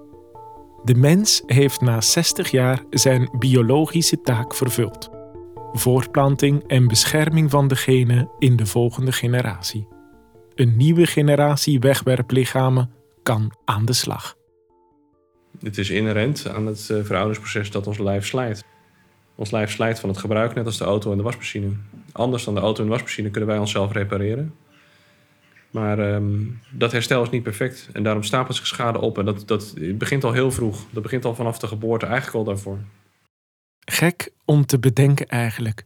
De 0.84 0.96
mens 0.96 1.44
heeft 1.46 1.82
na 1.82 2.02
60 2.02 2.52
jaar 2.52 2.84
zijn 2.90 3.30
biologische 3.38 4.22
taak 4.22 4.56
vervuld. 4.56 5.10
Voortplanting 5.74 6.64
en 6.68 6.88
bescherming 6.88 7.50
van 7.50 7.68
de 7.68 7.76
genen 7.76 8.30
in 8.38 8.56
de 8.56 8.66
volgende 8.66 9.12
generatie. 9.12 9.88
Een 10.56 10.78
nieuwe 10.78 11.06
generatie 11.06 11.80
wegwerplichamen 11.80 12.92
kan 13.24 13.52
aan 13.66 13.86
de 13.86 13.94
slag. 13.94 14.36
Het 15.60 15.78
is 15.78 15.90
inherent 15.90 16.48
aan 16.48 16.66
het 16.66 16.90
uh, 16.92 17.04
verouderingsproces 17.04 17.72
dat 17.72 17.88
ons 17.88 17.98
lijf 17.98 18.26
slijt. 18.26 18.64
Ons 19.36 19.52
lijf 19.52 19.72
slijt 19.72 20.00
van 20.00 20.10
het 20.10 20.18
gebruik, 20.18 20.56
net 20.56 20.66
als 20.66 20.78
de 20.78 20.84
auto 20.84 21.12
en 21.12 21.18
de 21.18 21.24
wasmachine. 21.24 21.70
Anders 22.12 22.44
dan 22.44 22.54
de 22.54 22.62
auto 22.62 22.80
en 22.80 22.86
de 22.86 22.94
wasmachine 22.94 23.30
kunnen 23.30 23.50
wij 23.50 23.60
onszelf 23.60 23.92
repareren. 23.92 24.54
Maar 25.72 26.00
ehm, 26.00 26.42
dat 26.72 26.92
herstel 26.92 27.24
is 27.24 27.30
niet 27.30 27.44
perfect. 27.44 27.90
En 27.94 28.04
daarom 28.04 28.24
stapelt 28.24 28.58
zich 28.58 28.68
schade 28.68 29.00
op. 29.00 29.18
En 29.18 29.26
dat, 29.26 29.48
dat 29.48 29.74
begint 29.94 30.24
al 30.24 30.34
heel 30.34 30.52
vroeg. 30.52 30.86
Dat 30.92 31.04
begint 31.04 31.26
al 31.26 31.36
vanaf 31.36 31.60
de 31.60 31.68
geboorte, 31.68 32.06
eigenlijk 32.06 32.36
al 32.36 32.44
daarvoor. 32.44 32.78
Gek 33.80 34.32
om 34.46 34.66
te 34.66 34.80
bedenken 34.80 35.28
eigenlijk. 35.28 35.84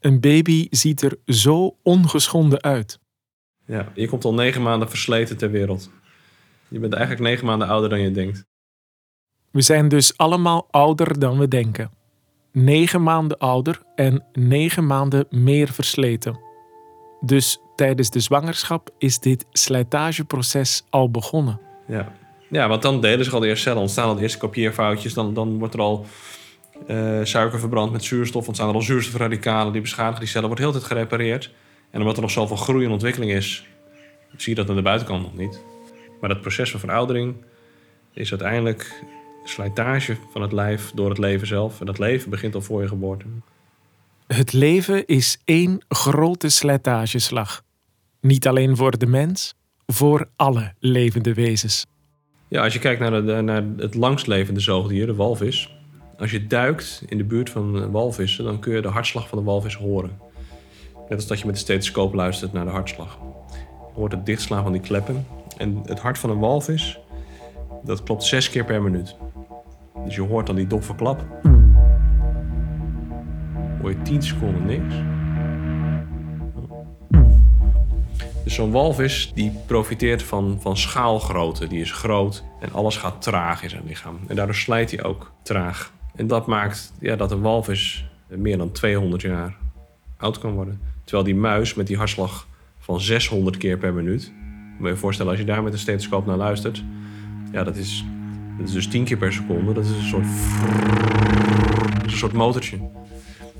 Een 0.00 0.20
baby 0.20 0.66
ziet 0.70 1.02
er 1.02 1.16
zo 1.26 1.76
ongeschonden 1.82 2.62
uit. 2.62 2.98
Ja, 3.66 3.92
je 3.94 4.08
komt 4.08 4.24
al 4.24 4.34
negen 4.34 4.62
maanden 4.62 4.88
versleten 4.88 5.36
ter 5.36 5.50
wereld. 5.50 5.90
Je 6.68 6.78
bent 6.78 6.92
eigenlijk 6.92 7.22
negen 7.24 7.46
maanden 7.46 7.68
ouder 7.68 7.90
dan 7.90 8.00
je 8.00 8.10
denkt. 8.10 8.44
We 9.50 9.60
zijn 9.60 9.88
dus 9.88 10.16
allemaal 10.16 10.68
ouder 10.70 11.18
dan 11.18 11.38
we 11.38 11.48
denken. 11.48 11.90
Negen 12.52 13.02
maanden 13.02 13.38
ouder 13.38 13.82
en 13.94 14.24
negen 14.32 14.86
maanden 14.86 15.26
meer 15.30 15.68
versleten. 15.68 16.38
Dus 17.20 17.58
tijdens 17.74 18.10
de 18.10 18.20
zwangerschap 18.20 18.90
is 18.98 19.18
dit 19.18 19.46
slijtageproces 19.52 20.84
al 20.90 21.10
begonnen. 21.10 21.60
Ja, 21.86 22.12
ja 22.50 22.68
want 22.68 22.82
dan 22.82 23.00
delen 23.00 23.24
zich 23.24 23.34
al 23.34 23.40
de 23.40 23.46
eerste 23.46 23.62
cellen, 23.62 23.80
ontstaan 23.80 24.08
al 24.08 24.14
de 24.14 24.22
eerste 24.22 24.38
kopieerfoutjes. 24.38 25.14
Dan, 25.14 25.34
dan 25.34 25.58
wordt 25.58 25.74
er 25.74 25.80
al 25.80 26.06
uh, 26.88 27.20
suiker 27.22 27.58
verbrand 27.58 27.92
met 27.92 28.04
zuurstof, 28.04 28.46
ontstaan 28.46 28.68
er 28.68 28.74
al 28.74 28.82
zuurstofradicalen 28.82 29.72
die 29.72 29.80
beschadigen 29.80 30.20
die 30.20 30.28
cellen. 30.28 30.46
wordt 30.46 30.62
heel 30.62 30.72
tijd 30.72 30.84
gerepareerd. 30.84 31.50
En 31.90 32.00
omdat 32.00 32.16
er 32.16 32.22
nog 32.22 32.30
zoveel 32.30 32.56
groei 32.56 32.84
en 32.84 32.90
ontwikkeling 32.90 33.32
is, 33.32 33.66
zie 34.36 34.54
je 34.54 34.60
dat 34.60 34.68
aan 34.68 34.76
de 34.76 34.82
buitenkant 34.82 35.22
nog 35.22 35.36
niet. 35.36 35.60
Maar 36.20 36.28
dat 36.28 36.40
proces 36.40 36.70
van 36.70 36.80
veroudering 36.80 37.34
is 38.12 38.30
uiteindelijk 38.30 39.04
slijtage 39.44 40.16
van 40.32 40.42
het 40.42 40.52
lijf 40.52 40.92
door 40.94 41.08
het 41.08 41.18
leven 41.18 41.46
zelf. 41.46 41.80
En 41.80 41.86
dat 41.86 41.98
leven 41.98 42.30
begint 42.30 42.54
al 42.54 42.60
voor 42.60 42.82
je 42.82 42.88
geboorte. 42.88 43.24
Het 44.26 44.52
leven 44.52 45.06
is 45.06 45.38
één 45.44 45.84
grote 45.88 46.48
slijtageslag. 46.48 47.63
Niet 48.24 48.46
alleen 48.46 48.76
voor 48.76 48.98
de 48.98 49.06
mens, 49.06 49.54
voor 49.86 50.28
alle 50.36 50.72
levende 50.78 51.34
wezens. 51.34 51.86
Ja, 52.48 52.62
als 52.62 52.72
je 52.72 52.78
kijkt 52.78 53.00
naar, 53.00 53.24
de, 53.24 53.40
naar 53.40 53.64
het 53.76 53.94
langstlevende 53.94 54.60
zoogdier, 54.60 55.06
de 55.06 55.14
walvis. 55.14 55.76
Als 56.18 56.30
je 56.30 56.46
duikt 56.46 57.02
in 57.06 57.18
de 57.18 57.24
buurt 57.24 57.50
van 57.50 57.90
walvissen, 57.90 58.44
dan 58.44 58.58
kun 58.58 58.74
je 58.74 58.80
de 58.80 58.88
hartslag 58.88 59.28
van 59.28 59.38
de 59.38 59.44
walvis 59.44 59.74
horen. 59.74 60.18
Net 61.08 61.14
als 61.14 61.26
dat 61.26 61.38
je 61.38 61.46
met 61.46 61.54
de 61.54 61.60
stethoscoop 61.60 62.14
luistert 62.14 62.52
naar 62.52 62.64
de 62.64 62.70
hartslag. 62.70 63.18
Je 63.88 63.94
hoort 63.94 64.12
het 64.12 64.26
dichtslaan 64.26 64.62
van 64.62 64.72
die 64.72 64.80
kleppen. 64.80 65.26
En 65.56 65.82
het 65.84 66.00
hart 66.00 66.18
van 66.18 66.30
een 66.30 66.38
walvis, 66.38 66.98
dat 67.82 68.02
klopt 68.02 68.22
zes 68.22 68.50
keer 68.50 68.64
per 68.64 68.82
minuut. 68.82 69.16
Dus 70.04 70.14
je 70.14 70.22
hoort 70.22 70.46
dan 70.46 70.56
die 70.56 70.66
doffe 70.66 70.94
klap. 70.94 71.24
Hoor 73.80 73.90
je 73.90 74.02
tien 74.02 74.22
seconden 74.22 74.66
niks. 74.66 74.94
Dus 78.44 78.54
zo'n 78.54 78.70
walvis 78.70 79.32
die 79.34 79.52
profiteert 79.66 80.22
van, 80.22 80.58
van 80.60 80.76
schaalgrootte. 80.76 81.66
Die 81.66 81.80
is 81.80 81.92
groot 81.92 82.44
en 82.60 82.72
alles 82.72 82.96
gaat 82.96 83.22
traag 83.22 83.62
in 83.62 83.70
zijn 83.70 83.82
lichaam. 83.86 84.18
En 84.26 84.36
daardoor 84.36 84.54
slijt 84.54 84.90
hij 84.90 85.04
ook 85.04 85.32
traag. 85.42 85.92
En 86.14 86.26
dat 86.26 86.46
maakt 86.46 86.92
ja, 87.00 87.16
dat 87.16 87.30
een 87.30 87.40
walvis 87.40 88.04
meer 88.28 88.58
dan 88.58 88.72
200 88.72 89.22
jaar 89.22 89.56
oud 90.16 90.38
kan 90.38 90.52
worden. 90.52 90.80
Terwijl 91.04 91.24
die 91.24 91.34
muis 91.34 91.74
met 91.74 91.86
die 91.86 91.96
hartslag 91.96 92.46
van 92.78 93.00
600 93.00 93.56
keer 93.56 93.78
per 93.78 93.92
minuut... 93.92 94.32
Moet 94.78 94.88
je 94.88 94.96
voorstellen, 94.96 95.30
als 95.30 95.40
je 95.40 95.46
daar 95.46 95.62
met 95.62 95.72
een 95.72 95.78
stethoscoop 95.78 96.26
naar 96.26 96.36
luistert... 96.36 96.84
Ja, 97.52 97.64
dat 97.64 97.76
is, 97.76 98.04
dat 98.58 98.68
is 98.68 98.72
dus 98.72 98.88
10 98.88 99.04
keer 99.04 99.16
per 99.16 99.32
seconde. 99.32 99.72
Dat 99.72 99.84
is 99.84 99.90
een 99.90 100.02
soort... 100.02 100.26
is 102.06 102.12
een 102.12 102.18
soort 102.18 102.32
motortje. 102.32 102.78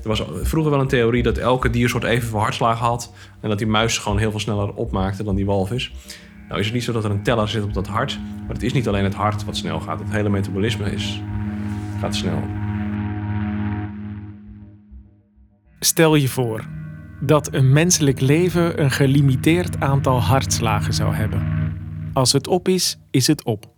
Er 0.05 0.11
was 0.11 0.23
vroeger 0.41 0.71
wel 0.71 0.81
een 0.81 0.87
theorie 0.87 1.23
dat 1.23 1.37
elke 1.37 1.69
diersoort 1.69 2.03
evenveel 2.03 2.39
hartslagen 2.39 2.85
had. 2.85 3.13
En 3.41 3.49
dat 3.49 3.57
die 3.57 3.67
muis 3.67 3.97
gewoon 3.97 4.17
heel 4.17 4.31
veel 4.31 4.39
sneller 4.39 4.73
opmaakte 4.73 5.23
dan 5.23 5.35
die 5.35 5.45
walvis. 5.45 5.93
Nou 6.47 6.59
is 6.59 6.65
het 6.65 6.75
niet 6.75 6.83
zo 6.83 6.91
dat 6.91 7.03
er 7.03 7.11
een 7.11 7.23
teller 7.23 7.47
zit 7.47 7.63
op 7.63 7.73
dat 7.73 7.87
hart. 7.87 8.19
Maar 8.45 8.53
het 8.53 8.63
is 8.63 8.73
niet 8.73 8.87
alleen 8.87 9.03
het 9.03 9.13
hart 9.13 9.45
wat 9.45 9.57
snel 9.57 9.79
gaat. 9.79 9.99
Het 9.99 10.11
hele 10.11 10.29
metabolisme 10.29 10.91
is, 10.91 11.21
gaat 11.99 12.15
snel. 12.15 12.43
Stel 15.79 16.15
je 16.15 16.27
voor 16.27 16.67
dat 17.21 17.53
een 17.53 17.73
menselijk 17.73 18.19
leven 18.19 18.81
een 18.81 18.91
gelimiteerd 18.91 19.79
aantal 19.79 20.21
hartslagen 20.21 20.93
zou 20.93 21.13
hebben. 21.13 21.73
Als 22.13 22.31
het 22.31 22.47
op 22.47 22.67
is, 22.67 22.99
is 23.11 23.27
het 23.27 23.43
op. 23.43 23.73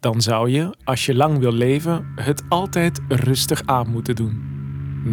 Dan 0.00 0.20
zou 0.20 0.50
je, 0.50 0.74
als 0.84 1.06
je 1.06 1.14
lang 1.14 1.38
wil 1.38 1.52
leven, 1.52 2.06
het 2.14 2.42
altijd 2.48 3.00
rustig 3.08 3.62
aan 3.64 3.90
moeten 3.90 4.16
doen. 4.16 4.57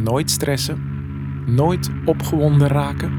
Nooit 0.04 0.32
stressen, 0.32 0.84
nooit 1.56 1.90
opgewonden 2.06 2.68
raken, 2.68 3.14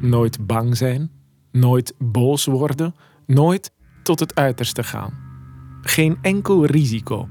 nooit 0.00 0.46
bang 0.46 0.76
zijn, 0.76 1.10
nooit 1.50 1.94
boos 1.98 2.44
worden, 2.44 2.94
nooit 3.26 3.72
tot 4.02 4.20
het 4.20 4.34
uiterste 4.34 4.82
gaan. 4.82 5.18
Geen 5.82 6.18
enkel 6.22 6.64
risico. 6.64 7.28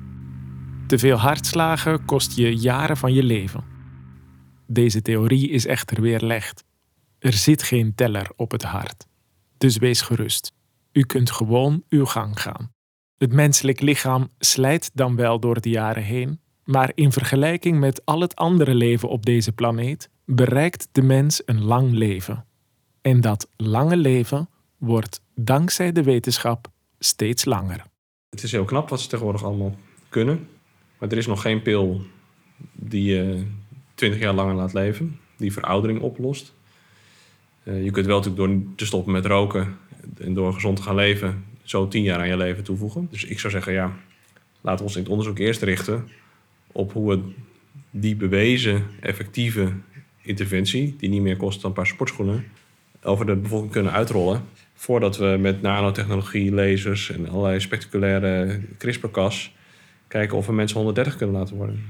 Te 0.87 0.97
veel 0.97 1.17
hartslagen 1.17 2.05
kost 2.05 2.35
je 2.35 2.55
jaren 2.55 2.97
van 2.97 3.13
je 3.13 3.23
leven. 3.23 3.63
Deze 4.67 5.01
theorie 5.01 5.49
is 5.49 5.65
echter 5.65 6.01
weerlegd. 6.01 6.63
Er 7.19 7.33
zit 7.33 7.63
geen 7.63 7.95
teller 7.95 8.29
op 8.35 8.51
het 8.51 8.63
hart. 8.63 9.07
Dus 9.57 9.77
wees 9.77 10.01
gerust. 10.01 10.53
U 10.91 11.01
kunt 11.01 11.31
gewoon 11.31 11.83
uw 11.89 12.05
gang 12.05 12.41
gaan. 12.41 12.71
Het 13.17 13.33
menselijk 13.33 13.81
lichaam 13.81 14.29
slijt 14.39 14.91
dan 14.93 15.15
wel 15.15 15.39
door 15.39 15.61
de 15.61 15.69
jaren 15.69 16.03
heen, 16.03 16.39
maar 16.63 16.91
in 16.95 17.11
vergelijking 17.11 17.79
met 17.79 18.05
al 18.05 18.21
het 18.21 18.35
andere 18.35 18.75
leven 18.75 19.09
op 19.09 19.25
deze 19.25 19.51
planeet 19.51 20.09
bereikt 20.25 20.87
de 20.91 21.01
mens 21.01 21.41
een 21.45 21.63
lang 21.63 21.91
leven. 21.91 22.45
En 23.01 23.21
dat 23.21 23.49
lange 23.57 23.97
leven 23.97 24.49
wordt 24.77 25.21
dankzij 25.35 25.91
de 25.91 26.03
wetenschap 26.03 26.67
steeds 26.99 27.45
langer. 27.45 27.83
Het 28.29 28.43
is 28.43 28.51
heel 28.51 28.65
knap 28.65 28.89
wat 28.89 29.01
ze 29.01 29.07
tegenwoordig 29.07 29.43
allemaal 29.43 29.75
kunnen. 30.09 30.47
Maar 30.97 31.09
er 31.09 31.17
is 31.17 31.27
nog 31.27 31.41
geen 31.41 31.61
pil 31.61 32.01
die 32.71 33.03
je 33.03 33.45
20 33.95 34.19
jaar 34.19 34.33
langer 34.33 34.55
laat 34.55 34.73
leven, 34.73 35.19
die 35.37 35.53
veroudering 35.53 36.01
oplost. 36.01 36.53
Uh, 37.63 37.83
je 37.83 37.91
kunt 37.91 38.05
wel 38.05 38.17
natuurlijk 38.17 38.47
door 38.51 38.75
te 38.75 38.85
stoppen 38.85 39.11
met 39.11 39.25
roken 39.25 39.77
en 40.17 40.33
door 40.33 40.53
gezond 40.53 40.75
te 40.77 40.83
gaan 40.83 40.95
leven, 40.95 41.45
zo 41.63 41.87
10 41.87 42.03
jaar 42.03 42.19
aan 42.19 42.27
je 42.27 42.37
leven 42.37 42.63
toevoegen. 42.63 43.07
Dus 43.11 43.23
ik 43.23 43.39
zou 43.39 43.53
zeggen, 43.53 43.73
ja, 43.73 43.95
laten 44.61 44.79
we 44.79 44.83
ons 44.83 44.95
in 44.95 45.01
het 45.01 45.11
onderzoek 45.11 45.39
eerst 45.39 45.61
richten 45.61 46.07
op 46.71 46.93
hoe 46.93 47.15
we 47.15 47.21
die 47.89 48.15
bewezen 48.15 48.85
effectieve 48.99 49.71
interventie, 50.21 50.95
die 50.97 51.09
niet 51.09 51.21
meer 51.21 51.37
kost 51.37 51.61
dan 51.61 51.69
een 51.69 51.75
paar 51.75 51.87
sportschoenen, 51.87 52.45
over 53.01 53.25
de 53.25 53.35
bevolking 53.35 53.71
kunnen 53.71 53.91
uitrollen. 53.91 54.43
Voordat 54.73 55.17
we 55.17 55.37
met 55.39 55.61
nanotechnologie, 55.61 56.53
lasers 56.53 57.11
en 57.11 57.29
allerlei 57.29 57.59
spectaculaire 57.59 58.59
CRISPR-Cas 58.77 59.51
kijken 60.07 60.37
of 60.37 60.45
we 60.45 60.53
mensen 60.53 60.77
130 60.77 61.15
kunnen 61.15 61.35
laten 61.35 61.55
worden. 61.55 61.83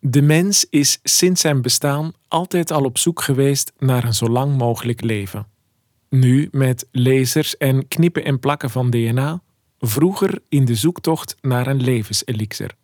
De 0.00 0.22
mens 0.22 0.66
is 0.70 1.00
sinds 1.02 1.40
zijn 1.40 1.62
bestaan 1.62 2.12
altijd 2.28 2.70
al 2.70 2.84
op 2.84 2.98
zoek 2.98 3.22
geweest 3.22 3.72
naar 3.78 4.04
een 4.04 4.14
zo 4.14 4.28
lang 4.28 4.56
mogelijk 4.56 5.00
leven. 5.00 5.46
Nu 6.08 6.48
met 6.50 6.88
lasers 6.92 7.56
en 7.56 7.88
knippen 7.88 8.24
en 8.24 8.38
plakken 8.38 8.70
van 8.70 8.90
DNA, 8.90 9.42
vroeger 9.78 10.38
in 10.48 10.64
de 10.64 10.74
zoektocht 10.74 11.36
naar 11.40 11.66
een 11.66 11.82
levenselixer. 11.82 12.74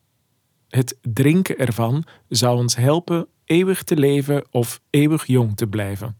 Het 0.74 0.98
drinken 1.02 1.58
ervan 1.58 2.04
zou 2.28 2.58
ons 2.58 2.76
helpen 2.76 3.26
eeuwig 3.44 3.82
te 3.82 3.96
leven 3.96 4.44
of 4.50 4.80
eeuwig 4.90 5.26
jong 5.26 5.56
te 5.56 5.66
blijven. 5.66 6.18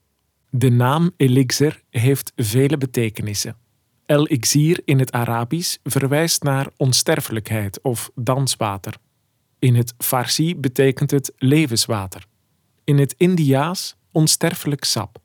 De 0.50 0.70
naam 0.70 1.10
elixir 1.16 1.82
heeft 1.90 2.32
vele 2.36 2.78
betekenissen. 2.78 3.56
El-Ixir 4.06 4.80
in 4.84 4.98
het 4.98 5.12
Arabisch 5.12 5.76
verwijst 5.82 6.42
naar 6.42 6.66
onsterfelijkheid 6.76 7.80
of 7.82 8.10
danswater. 8.14 8.94
In 9.58 9.74
het 9.74 9.94
Farsi 9.98 10.56
betekent 10.56 11.10
het 11.10 11.32
levenswater. 11.36 12.26
In 12.84 12.98
het 12.98 13.14
Indiaas 13.16 13.96
onsterfelijk 14.12 14.84
sap. 14.84 15.18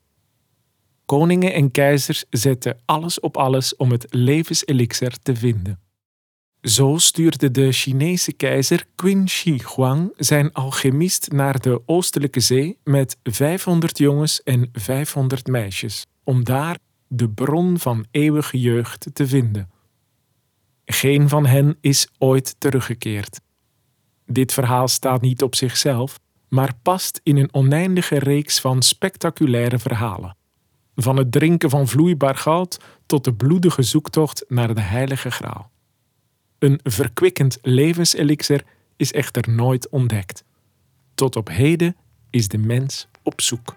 Koningen 1.05 1.53
en 1.53 1.71
keizers 1.71 2.25
zetten 2.29 2.79
alles 2.85 3.19
op 3.19 3.37
alles 3.37 3.75
om 3.75 3.91
het 3.91 4.05
levenselixer 4.09 5.17
te 5.21 5.35
vinden. 5.35 5.79
Zo 6.61 6.97
stuurde 6.97 7.51
de 7.51 7.71
Chinese 7.71 8.33
keizer 8.33 8.85
Qin 8.95 9.29
Shi 9.29 9.61
Huang 9.75 10.13
zijn 10.17 10.53
alchemist 10.53 11.31
naar 11.31 11.59
de 11.59 11.81
Oostelijke 11.85 12.39
Zee 12.39 12.77
met 12.83 13.17
500 13.23 13.97
jongens 13.97 14.43
en 14.43 14.69
500 14.73 15.47
meisjes, 15.47 16.05
om 16.23 16.43
daar 16.43 16.77
de 17.07 17.29
bron 17.29 17.79
van 17.79 18.05
eeuwige 18.11 18.59
jeugd 18.59 19.07
te 19.13 19.27
vinden. 19.27 19.69
Geen 20.85 21.29
van 21.29 21.45
hen 21.45 21.77
is 21.81 22.07
ooit 22.17 22.55
teruggekeerd. 22.57 23.41
Dit 24.25 24.53
verhaal 24.53 24.87
staat 24.87 25.21
niet 25.21 25.43
op 25.43 25.55
zichzelf, 25.55 26.19
maar 26.49 26.73
past 26.81 27.19
in 27.23 27.37
een 27.37 27.53
oneindige 27.53 28.19
reeks 28.19 28.59
van 28.59 28.81
spectaculaire 28.81 29.79
verhalen. 29.79 30.37
Van 30.95 31.17
het 31.17 31.31
drinken 31.31 31.69
van 31.69 31.87
vloeibaar 31.87 32.35
goud 32.35 32.79
tot 33.05 33.23
de 33.23 33.33
bloedige 33.33 33.81
zoektocht 33.81 34.45
naar 34.47 34.75
de 34.75 34.81
Heilige 34.81 35.31
Graal. 35.31 35.71
Een 36.59 36.79
verkwikkend 36.83 37.57
levenselixer 37.61 38.63
is 38.95 39.11
echter 39.11 39.49
nooit 39.49 39.89
ontdekt. 39.89 40.43
Tot 41.15 41.35
op 41.35 41.47
heden 41.47 41.95
is 42.29 42.47
de 42.47 42.57
mens 42.57 43.07
op 43.23 43.41
zoek. 43.41 43.75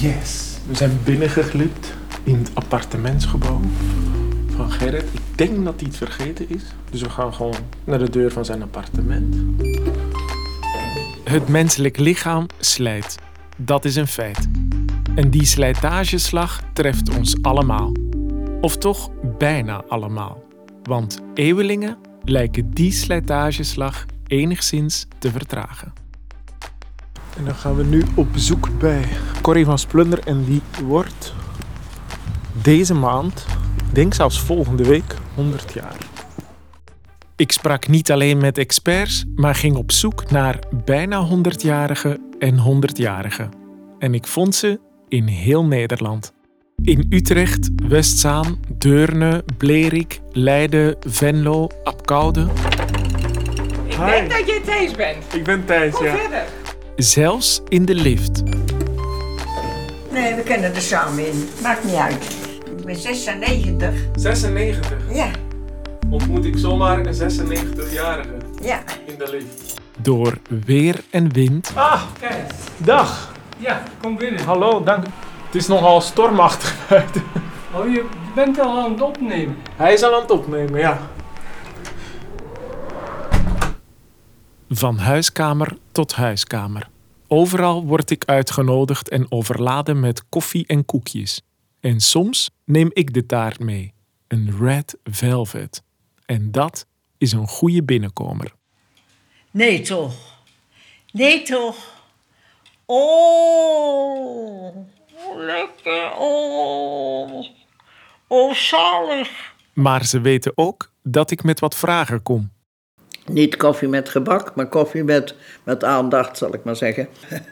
Yes, 0.00 0.58
we 0.66 0.74
zijn 0.74 0.98
binnengeglipt 1.04 1.94
in 2.24 2.34
het 2.38 2.54
appartementsgebouw 2.54 3.60
van 4.48 4.70
Gerrit. 4.70 5.04
Ik 5.12 5.38
denk 5.38 5.64
dat 5.64 5.80
hij 5.80 5.88
het 5.88 5.96
vergeten 5.96 6.48
is, 6.48 6.62
dus 6.90 7.02
we 7.02 7.10
gaan 7.10 7.34
gewoon 7.34 7.56
naar 7.84 7.98
de 7.98 8.10
deur 8.10 8.32
van 8.32 8.44
zijn 8.44 8.62
appartement. 8.62 9.34
Het 11.30 11.48
menselijk 11.48 11.98
lichaam 11.98 12.46
slijt. 12.58 13.18
Dat 13.56 13.84
is 13.84 13.96
een 13.96 14.06
feit. 14.06 14.48
En 15.14 15.30
die 15.30 15.44
slijtageslag 15.44 16.60
treft 16.72 17.16
ons 17.16 17.42
allemaal. 17.42 17.92
Of 18.60 18.76
toch 18.76 19.10
bijna 19.38 19.84
allemaal. 19.88 20.44
Want 20.82 21.20
eeuwelingen 21.34 21.98
lijken 22.24 22.70
die 22.70 22.92
slijtageslag 22.92 24.04
enigszins 24.26 25.06
te 25.18 25.30
vertragen. 25.30 25.92
En 27.36 27.44
dan 27.44 27.54
gaan 27.54 27.76
we 27.76 27.84
nu 27.84 28.04
op 28.14 28.32
bezoek 28.32 28.78
bij 28.78 29.04
Corrie 29.42 29.64
van 29.64 29.78
Splunder 29.78 30.18
en 30.18 30.44
die 30.44 30.62
wordt 30.84 31.34
deze 32.62 32.94
maand, 32.94 33.46
denk 33.92 34.14
zelfs 34.14 34.40
volgende 34.40 34.84
week, 34.84 35.16
100 35.34 35.72
jaar. 35.72 35.96
Ik 37.38 37.52
sprak 37.52 37.88
niet 37.88 38.10
alleen 38.10 38.38
met 38.38 38.58
experts, 38.58 39.24
maar 39.34 39.54
ging 39.54 39.76
op 39.76 39.92
zoek 39.92 40.30
naar 40.30 40.58
bijna 40.84 41.28
100-jarigen 41.28 42.16
en 42.38 42.58
100-jarigen. 42.58 43.48
En 43.98 44.14
ik 44.14 44.26
vond 44.26 44.54
ze 44.54 44.80
in 45.08 45.26
heel 45.26 45.64
Nederland. 45.64 46.32
In 46.82 47.06
Utrecht, 47.10 47.68
Westzaan, 47.88 48.60
Deurne, 48.68 49.44
Blerik, 49.56 50.20
Leiden, 50.32 50.96
Venlo, 51.00 51.68
Apkoude. 51.84 52.46
Ik 53.88 53.96
denk 53.96 54.30
dat 54.30 54.46
je 54.46 54.60
Thijs 54.64 54.92
bent. 54.92 55.34
Ik 55.34 55.44
ben 55.44 55.64
Thijs, 55.64 55.94
Kom 55.94 56.06
verder. 56.06 56.44
Zelfs 56.96 57.62
in 57.68 57.84
de 57.84 57.94
lift. 57.94 58.42
Nee, 60.12 60.34
we 60.34 60.42
kunnen 60.44 60.74
er 60.74 60.80
samen 60.80 61.26
in. 61.26 61.48
Maakt 61.62 61.84
niet 61.84 61.94
uit. 61.94 62.36
Ik 62.78 62.84
ben 62.84 62.96
96. 62.96 63.94
96. 64.14 64.96
Ja, 65.12 65.30
Ontmoet 66.10 66.44
ik 66.44 66.56
zomaar 66.56 67.06
een 67.06 67.14
96-jarige 67.14 68.36
ja. 68.62 68.82
in 69.06 69.18
de 69.18 69.28
lift. 69.30 69.80
Door 69.98 70.38
weer 70.64 71.04
en 71.10 71.32
wind. 71.32 71.72
Ah, 71.74 72.02
Kijk. 72.20 72.50
dag. 72.76 73.34
Ja, 73.58 73.82
kom 74.02 74.16
binnen. 74.16 74.44
Hallo, 74.44 74.82
dank. 74.84 75.04
Het 75.46 75.54
is 75.54 75.66
nogal 75.66 76.00
stormachtig 76.00 76.76
buiten. 76.88 77.22
Oh, 77.74 77.92
je 77.92 78.06
bent 78.34 78.58
al 78.60 78.78
aan 78.78 78.90
het 78.92 79.00
opnemen. 79.00 79.56
Hij 79.76 79.92
is 79.92 80.02
al 80.02 80.14
aan 80.14 80.20
het 80.20 80.30
opnemen, 80.30 80.80
ja. 80.80 81.00
Van 84.68 84.98
huiskamer 84.98 85.76
tot 85.92 86.14
huiskamer. 86.14 86.88
Overal 87.28 87.84
word 87.84 88.10
ik 88.10 88.24
uitgenodigd 88.24 89.08
en 89.08 89.26
overladen 89.28 90.00
met 90.00 90.28
koffie 90.28 90.66
en 90.66 90.84
koekjes. 90.84 91.42
En 91.80 92.00
soms 92.00 92.50
neem 92.64 92.90
ik 92.92 93.14
de 93.14 93.26
taart 93.26 93.58
mee. 93.58 93.94
Een 94.28 94.54
red 94.60 94.98
velvet. 95.04 95.82
En 96.26 96.50
dat 96.50 96.86
is 97.18 97.32
een 97.32 97.48
goede 97.48 97.82
binnenkomer. 97.82 98.52
Nee 99.50 99.80
toch. 99.80 100.14
Nee 101.12 101.42
toch. 101.42 101.76
Oh, 102.84 104.76
lekker. 105.36 106.12
Oh, 106.18 107.46
oh 108.26 108.54
zalig. 108.54 109.54
Maar 109.72 110.04
ze 110.04 110.20
weten 110.20 110.52
ook 110.54 110.92
dat 111.02 111.30
ik 111.30 111.42
met 111.42 111.60
wat 111.60 111.76
vragen 111.76 112.22
kom. 112.22 112.50
Niet 113.26 113.56
koffie 113.56 113.88
met 113.88 114.08
gebak, 114.08 114.54
maar 114.54 114.68
koffie 114.68 115.04
met, 115.04 115.34
met 115.62 115.84
aandacht, 115.84 116.36
zal 116.36 116.54
ik 116.54 116.64
maar 116.64 116.76
zeggen. 116.76 117.08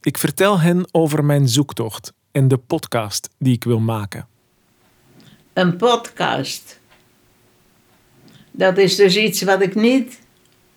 Ik 0.00 0.18
vertel 0.18 0.60
hen 0.60 0.88
over 0.90 1.24
mijn 1.24 1.48
zoektocht 1.48 2.12
en 2.32 2.48
de 2.48 2.58
podcast 2.58 3.28
die 3.38 3.54
ik 3.54 3.64
wil 3.64 3.78
maken. 3.78 4.26
Een 5.52 5.76
podcast. 5.76 6.80
Dat 8.56 8.78
is 8.78 8.96
dus 8.96 9.16
iets 9.16 9.42
wat 9.42 9.62
ik 9.62 9.74
niet 9.74 10.20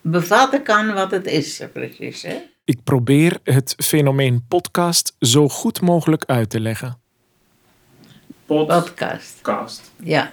bevatten 0.02 0.64
kan 0.64 0.94
wat 0.94 1.12
het 1.12 1.26
is, 1.26 1.62
precies. 1.74 2.22
Hè? 2.22 2.36
Ik 2.66 2.84
probeer 2.84 3.40
het 3.44 3.76
fenomeen 3.78 4.46
podcast 4.48 5.16
zo 5.20 5.50
goed 5.50 5.82
mogelijk 5.82 6.26
uit 6.26 6.50
te 6.50 6.60
leggen. 6.60 7.00
Podcast. 8.46 9.36
Podcast. 9.42 9.92
Ja. 10.04 10.32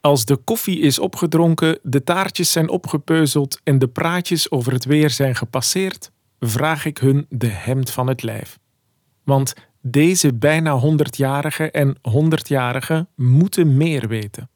Als 0.00 0.24
de 0.24 0.36
koffie 0.36 0.80
is 0.80 0.98
opgedronken, 0.98 1.78
de 1.82 2.04
taartjes 2.04 2.52
zijn 2.52 2.68
opgepeuzeld 2.68 3.60
en 3.64 3.78
de 3.78 3.88
praatjes 3.88 4.50
over 4.50 4.72
het 4.72 4.84
weer 4.84 5.10
zijn 5.10 5.34
gepasseerd, 5.34 6.10
vraag 6.40 6.84
ik 6.84 6.98
hun 6.98 7.26
de 7.28 7.48
hemd 7.48 7.90
van 7.90 8.06
het 8.06 8.22
lijf. 8.22 8.58
Want 9.24 9.54
deze 9.80 10.34
bijna 10.34 10.80
100-jarige 10.80 11.70
en 11.70 11.96
100-jarige 11.96 13.06
moeten 13.14 13.76
meer 13.76 14.08
weten. 14.08 14.50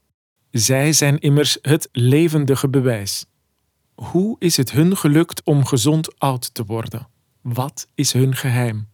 Zij 0.58 0.92
zijn 0.92 1.18
immers 1.18 1.58
het 1.62 1.88
levendige 1.92 2.68
bewijs. 2.68 3.26
Hoe 3.94 4.36
is 4.38 4.56
het 4.56 4.70
hun 4.70 4.96
gelukt 4.96 5.42
om 5.44 5.66
gezond 5.66 6.18
oud 6.18 6.54
te 6.54 6.64
worden? 6.64 7.08
Wat 7.40 7.88
is 7.94 8.12
hun 8.12 8.36
geheim? 8.36 8.88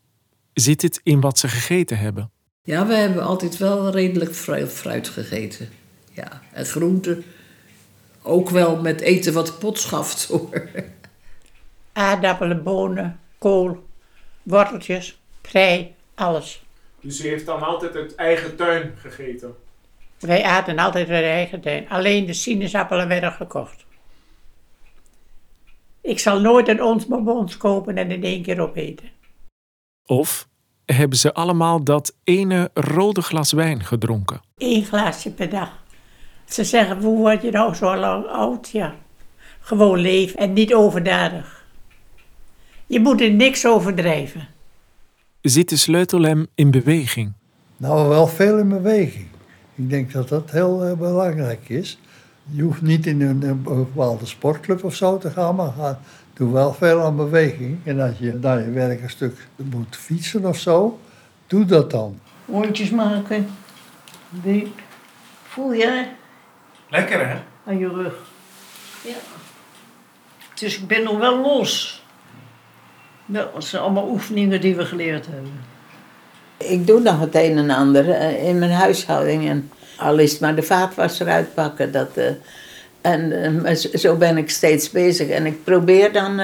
Zit 0.52 0.82
het 0.82 1.00
in 1.02 1.20
wat 1.20 1.38
ze 1.38 1.48
gegeten 1.48 1.98
hebben? 1.98 2.30
Ja, 2.62 2.86
we 2.86 2.94
hebben 2.94 3.22
altijd 3.22 3.56
wel 3.56 3.90
redelijk 3.90 4.34
fruit, 4.34 4.72
fruit 4.72 5.08
gegeten. 5.08 5.68
Ja, 6.12 6.42
en 6.52 6.66
groenten. 6.66 7.24
Ook 8.22 8.50
wel 8.50 8.80
met 8.80 9.00
eten 9.00 9.32
wat 9.32 9.58
pot 9.58 9.78
schaft 9.78 10.24
hoor. 10.30 10.68
Aardappelen, 11.92 12.62
bonen, 12.62 13.18
kool, 13.38 13.88
worteltjes, 14.42 15.20
prei, 15.40 15.94
alles. 16.14 16.62
Dus 17.00 17.24
u 17.24 17.28
heeft 17.28 17.46
dan 17.46 17.62
altijd 17.62 17.94
het 17.94 18.14
eigen 18.14 18.56
tuin 18.56 18.94
gegeten? 18.96 19.54
Wij 20.22 20.44
aten 20.44 20.78
altijd 20.78 21.08
uit 21.08 21.24
eigen 21.24 21.60
tuin. 21.60 21.88
Alleen 21.88 22.26
de 22.26 22.32
sinaasappelen 22.32 23.08
werden 23.08 23.32
gekocht. 23.32 23.84
Ik 26.00 26.18
zal 26.18 26.40
nooit 26.40 26.68
een 26.68 26.82
ons 26.82 27.06
bonbons 27.06 27.56
kopen 27.56 27.96
en 27.96 28.10
in 28.10 28.24
één 28.24 28.42
keer 28.42 28.60
opeten. 28.60 29.10
Of 30.06 30.48
hebben 30.84 31.18
ze 31.18 31.34
allemaal 31.34 31.84
dat 31.84 32.14
ene 32.24 32.70
rode 32.74 33.22
glas 33.22 33.52
wijn 33.52 33.84
gedronken? 33.84 34.40
Eén 34.56 34.84
glaasje 34.84 35.30
per 35.30 35.50
dag. 35.50 35.82
Ze 36.44 36.64
zeggen, 36.64 37.02
hoe 37.02 37.18
word 37.18 37.42
je 37.42 37.50
nou 37.50 37.74
zo 37.74 37.96
lang 37.96 38.26
oud? 38.26 38.68
Ja, 38.68 38.94
gewoon 39.60 39.98
leven 39.98 40.38
en 40.38 40.52
niet 40.52 40.74
overdadig. 40.74 41.64
Je 42.86 43.00
moet 43.00 43.20
er 43.20 43.32
niks 43.32 43.66
overdrijven. 43.66 44.48
Zit 45.40 45.68
de 45.68 45.76
sleutelem 45.76 46.46
in 46.54 46.70
beweging? 46.70 47.32
Nou, 47.76 48.08
wel 48.08 48.26
veel 48.26 48.58
in 48.58 48.68
beweging. 48.68 49.31
Ik 49.74 49.90
denk 49.90 50.12
dat 50.12 50.28
dat 50.28 50.50
heel 50.50 50.84
eh, 50.84 50.92
belangrijk 50.92 51.68
is. 51.68 51.98
Je 52.50 52.62
hoeft 52.62 52.82
niet 52.82 53.06
in 53.06 53.20
een, 53.20 53.42
een 53.42 53.62
bepaalde 53.62 54.26
sportclub 54.26 54.84
of 54.84 54.94
zo 54.94 55.18
te 55.18 55.30
gaan, 55.30 55.54
maar 55.54 55.72
ga, 55.78 56.00
doe 56.32 56.52
wel 56.52 56.74
veel 56.74 57.00
aan 57.00 57.16
beweging. 57.16 57.78
En 57.84 58.00
als 58.00 58.18
je 58.18 58.38
naar 58.40 58.60
je 58.60 58.70
werk 58.70 59.02
een 59.02 59.10
stuk 59.10 59.48
moet 59.56 59.96
fietsen 59.96 60.44
of 60.44 60.58
zo, 60.58 61.00
doe 61.46 61.64
dat 61.64 61.90
dan. 61.90 62.20
Rondjes 62.48 62.90
maken. 62.90 63.48
Die. 64.30 64.72
Voel 65.42 65.72
je 65.72 66.06
Lekker 66.88 67.28
hè? 67.28 67.36
aan 67.66 67.78
je 67.78 67.88
rug. 67.88 68.14
Ja. 69.04 69.14
Dus 70.54 70.78
ik 70.78 70.86
ben 70.86 71.02
nog 71.02 71.18
wel 71.18 71.40
los. 71.40 72.02
Wel, 73.24 73.50
Dat 73.52 73.64
zijn 73.64 73.82
allemaal 73.82 74.08
oefeningen 74.08 74.60
die 74.60 74.76
we 74.76 74.84
geleerd 74.84 75.26
hebben. 75.26 75.52
Ik 76.68 76.86
doe 76.86 77.00
nog 77.00 77.20
het 77.20 77.34
een 77.34 77.58
en 77.58 77.70
ander 77.70 78.10
eh, 78.10 78.48
in 78.48 78.58
mijn 78.58 78.70
huishouding. 78.70 79.48
En 79.48 79.70
al 79.96 80.18
is 80.18 80.30
het 80.30 80.40
maar 80.40 80.54
de 80.54 80.62
vaatwasser 80.62 81.26
uitpakken. 81.26 81.92
Dat, 81.92 82.16
eh, 82.16 82.26
en 83.00 83.64
eh, 83.64 83.74
zo 83.74 84.16
ben 84.16 84.36
ik 84.36 84.50
steeds 84.50 84.90
bezig. 84.90 85.28
En 85.28 85.46
ik 85.46 85.64
probeer 85.64 86.12
dan 86.12 86.38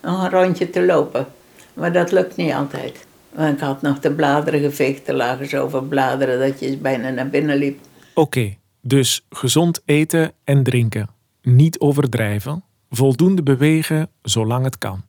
een 0.00 0.30
rondje 0.30 0.70
te 0.70 0.84
lopen. 0.84 1.26
Maar 1.74 1.92
dat 1.92 2.12
lukt 2.12 2.36
niet 2.36 2.52
altijd. 2.52 3.06
Want 3.32 3.54
ik 3.54 3.60
had 3.60 3.82
nog 3.82 4.00
de 4.00 4.12
bladeren 4.12 4.60
geveegd. 4.60 5.08
Er 5.08 5.14
lagen 5.14 5.48
zoveel 5.48 5.82
bladeren 5.82 6.48
dat 6.48 6.60
je 6.60 6.76
bijna 6.76 7.10
naar 7.10 7.28
binnen 7.28 7.56
liep. 7.56 7.78
Oké, 8.14 8.56
dus 8.80 9.26
gezond 9.30 9.82
eten 9.84 10.32
en 10.44 10.62
drinken. 10.62 11.08
Niet 11.42 11.80
overdrijven. 11.80 12.64
Voldoende 12.90 13.42
bewegen 13.42 14.10
zolang 14.22 14.64
het 14.64 14.78
kan. 14.78 15.04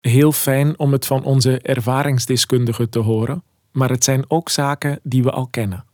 Heel 0.00 0.32
fijn 0.32 0.78
om 0.78 0.92
het 0.92 1.06
van 1.06 1.24
onze 1.24 1.58
ervaringsdeskundigen 1.58 2.90
te 2.90 2.98
horen, 2.98 3.42
maar 3.76 3.90
het 3.90 4.04
zijn 4.04 4.24
ook 4.28 4.48
zaken 4.48 5.00
die 5.02 5.22
we 5.22 5.30
al 5.30 5.46
kennen. 5.50 5.84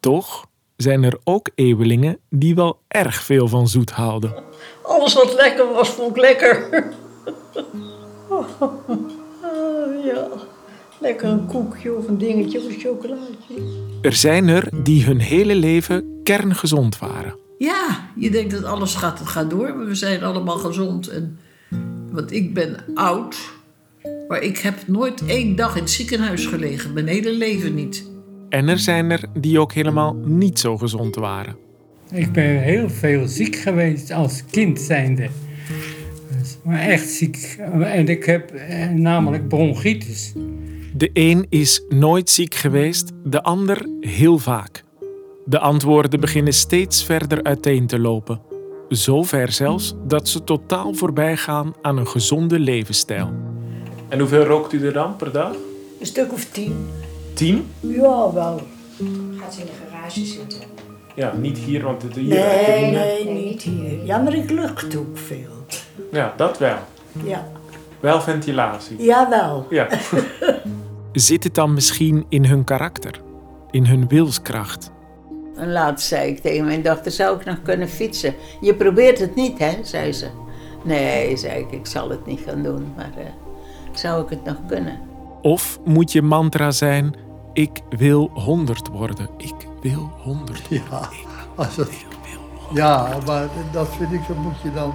Toch 0.00 0.46
zijn 0.76 1.02
er 1.02 1.18
ook 1.24 1.50
eeuwelingen 1.54 2.18
die 2.30 2.54
wel 2.54 2.80
erg 2.88 3.22
veel 3.22 3.48
van 3.48 3.68
zoet 3.68 3.90
houden. 3.90 4.34
Alles 4.82 5.14
wat 5.14 5.34
lekker 5.34 5.72
was, 5.72 5.88
vond 5.88 6.10
ik 6.10 6.16
lekker. 6.16 6.84
Ah, 8.30 8.48
ja. 10.04 10.28
Lekker 11.00 11.28
een 11.28 11.46
koekje 11.46 11.94
of 11.94 12.08
een 12.08 12.18
dingetje 12.18 12.58
of 12.58 12.64
een 12.64 12.80
chocolaatje. 12.80 13.54
Er 14.02 14.12
zijn 14.12 14.48
er 14.48 14.68
die 14.82 15.04
hun 15.04 15.18
hele 15.18 15.54
leven 15.54 16.20
kerngezond 16.22 16.98
waren. 16.98 17.36
Ja, 17.58 18.10
je 18.16 18.30
denkt 18.30 18.50
dat 18.50 18.64
alles 18.64 18.94
gaat, 18.94 19.18
het 19.18 19.28
gaat 19.28 19.50
door, 19.50 19.76
maar 19.76 19.86
we 19.86 19.94
zijn 19.94 20.22
allemaal 20.22 20.58
gezond. 20.58 21.08
En, 21.08 21.38
want 22.10 22.32
ik 22.32 22.54
ben 22.54 22.84
oud, 22.94 23.53
maar 24.28 24.42
ik 24.42 24.58
heb 24.58 24.74
nooit 24.86 25.26
één 25.26 25.56
dag 25.56 25.76
in 25.76 25.82
het 25.82 25.90
ziekenhuis 25.90 26.46
gelegen. 26.46 26.92
Mijn 26.92 27.06
hele 27.06 27.32
leven 27.32 27.74
niet. 27.74 28.10
En 28.48 28.68
er 28.68 28.78
zijn 28.78 29.10
er 29.10 29.24
die 29.38 29.58
ook 29.58 29.72
helemaal 29.72 30.14
niet 30.14 30.58
zo 30.58 30.76
gezond 30.76 31.14
waren. 31.14 31.56
Ik 32.10 32.32
ben 32.32 32.62
heel 32.62 32.90
veel 32.90 33.28
ziek 33.28 33.56
geweest 33.56 34.10
als 34.10 34.44
kind 34.50 34.80
zijnde. 34.80 35.28
Dus, 36.38 36.56
maar 36.64 36.80
echt 36.80 37.08
ziek. 37.08 37.56
En 37.80 38.08
ik 38.08 38.24
heb 38.24 38.50
eh, 38.50 38.88
namelijk 38.88 39.48
bronchitis. 39.48 40.32
De 40.96 41.10
een 41.12 41.46
is 41.48 41.84
nooit 41.88 42.30
ziek 42.30 42.54
geweest, 42.54 43.12
de 43.24 43.42
ander 43.42 43.86
heel 44.00 44.38
vaak. 44.38 44.84
De 45.44 45.58
antwoorden 45.58 46.20
beginnen 46.20 46.52
steeds 46.52 47.04
verder 47.04 47.42
uiteen 47.42 47.86
te 47.86 47.98
lopen. 47.98 48.40
Zover 48.88 49.52
zelfs 49.52 49.94
dat 50.06 50.28
ze 50.28 50.44
totaal 50.44 50.94
voorbij 50.94 51.36
gaan 51.36 51.74
aan 51.82 51.96
een 51.96 52.08
gezonde 52.08 52.58
levensstijl. 52.58 53.53
En 54.08 54.18
hoeveel 54.18 54.44
rookt 54.44 54.72
u 54.72 54.86
er 54.86 54.92
dan 54.92 55.16
per 55.16 55.32
dag? 55.32 55.52
Een 56.00 56.06
stuk 56.06 56.32
of 56.32 56.44
tien. 56.44 56.88
Tien? 57.34 57.70
Ja, 57.80 58.32
wel. 58.32 58.60
Gaat 59.40 59.54
ze 59.54 59.60
in 59.60 59.66
de 59.66 59.72
garage 59.90 60.24
zitten? 60.24 60.60
Ja, 61.14 61.32
niet 61.36 61.58
hier, 61.58 61.82
want 61.82 62.02
het 62.02 62.14
hier. 62.14 62.34
Nee, 62.34 62.90
nee, 62.90 63.28
niet 63.28 63.62
hier. 63.62 64.04
Ja, 64.04 64.18
maar 64.18 64.34
ik 64.34 64.50
lucht 64.50 64.96
ook 64.96 65.18
veel. 65.18 65.50
Ja, 66.12 66.34
dat 66.36 66.58
wel. 66.58 66.78
Ja. 67.24 67.48
Wel 68.00 68.20
ventilatie. 68.20 69.02
Jawel. 69.02 69.66
Ja. 69.70 69.88
Zit 71.12 71.44
het 71.44 71.54
dan 71.54 71.74
misschien 71.74 72.26
in 72.28 72.44
hun 72.44 72.64
karakter? 72.64 73.20
In 73.70 73.86
hun 73.86 74.08
wilskracht? 74.08 74.90
En 75.56 75.72
laatst 75.72 76.06
zei 76.08 76.30
ik 76.30 76.38
tegen 76.38 76.64
mijn 76.64 76.82
dochter, 76.82 77.12
zou 77.12 77.38
ik 77.38 77.44
nog 77.44 77.62
kunnen 77.62 77.88
fietsen? 77.88 78.34
Je 78.60 78.74
probeert 78.74 79.18
het 79.18 79.34
niet, 79.34 79.58
hè, 79.58 79.78
zei 79.82 80.12
ze. 80.12 80.26
Nee, 80.84 81.36
zei 81.36 81.60
ik, 81.60 81.70
ik 81.70 81.86
zal 81.86 82.10
het 82.10 82.26
niet 82.26 82.40
gaan 82.46 82.62
doen, 82.62 82.92
maar 82.96 83.12
eh, 83.16 83.24
zou 83.98 84.22
ik 84.22 84.28
het 84.30 84.44
nog 84.44 84.56
kunnen? 84.66 84.98
Of 85.42 85.78
moet 85.84 86.12
je 86.12 86.22
mantra 86.22 86.70
zijn: 86.70 87.14
ik 87.52 87.80
wil 87.88 88.30
honderd 88.34 88.88
worden. 88.88 89.28
Ik 89.36 89.54
wil 89.80 90.10
honderd. 90.22 90.66
Ja, 90.68 91.08
als 91.54 91.76
het, 91.76 92.04
ja, 92.72 93.08
maar 93.26 93.48
dat 93.72 93.88
vind 93.88 94.12
ik, 94.12 94.20
dat 94.28 94.36
moet 94.36 94.60
je 94.62 94.72
dan. 94.72 94.94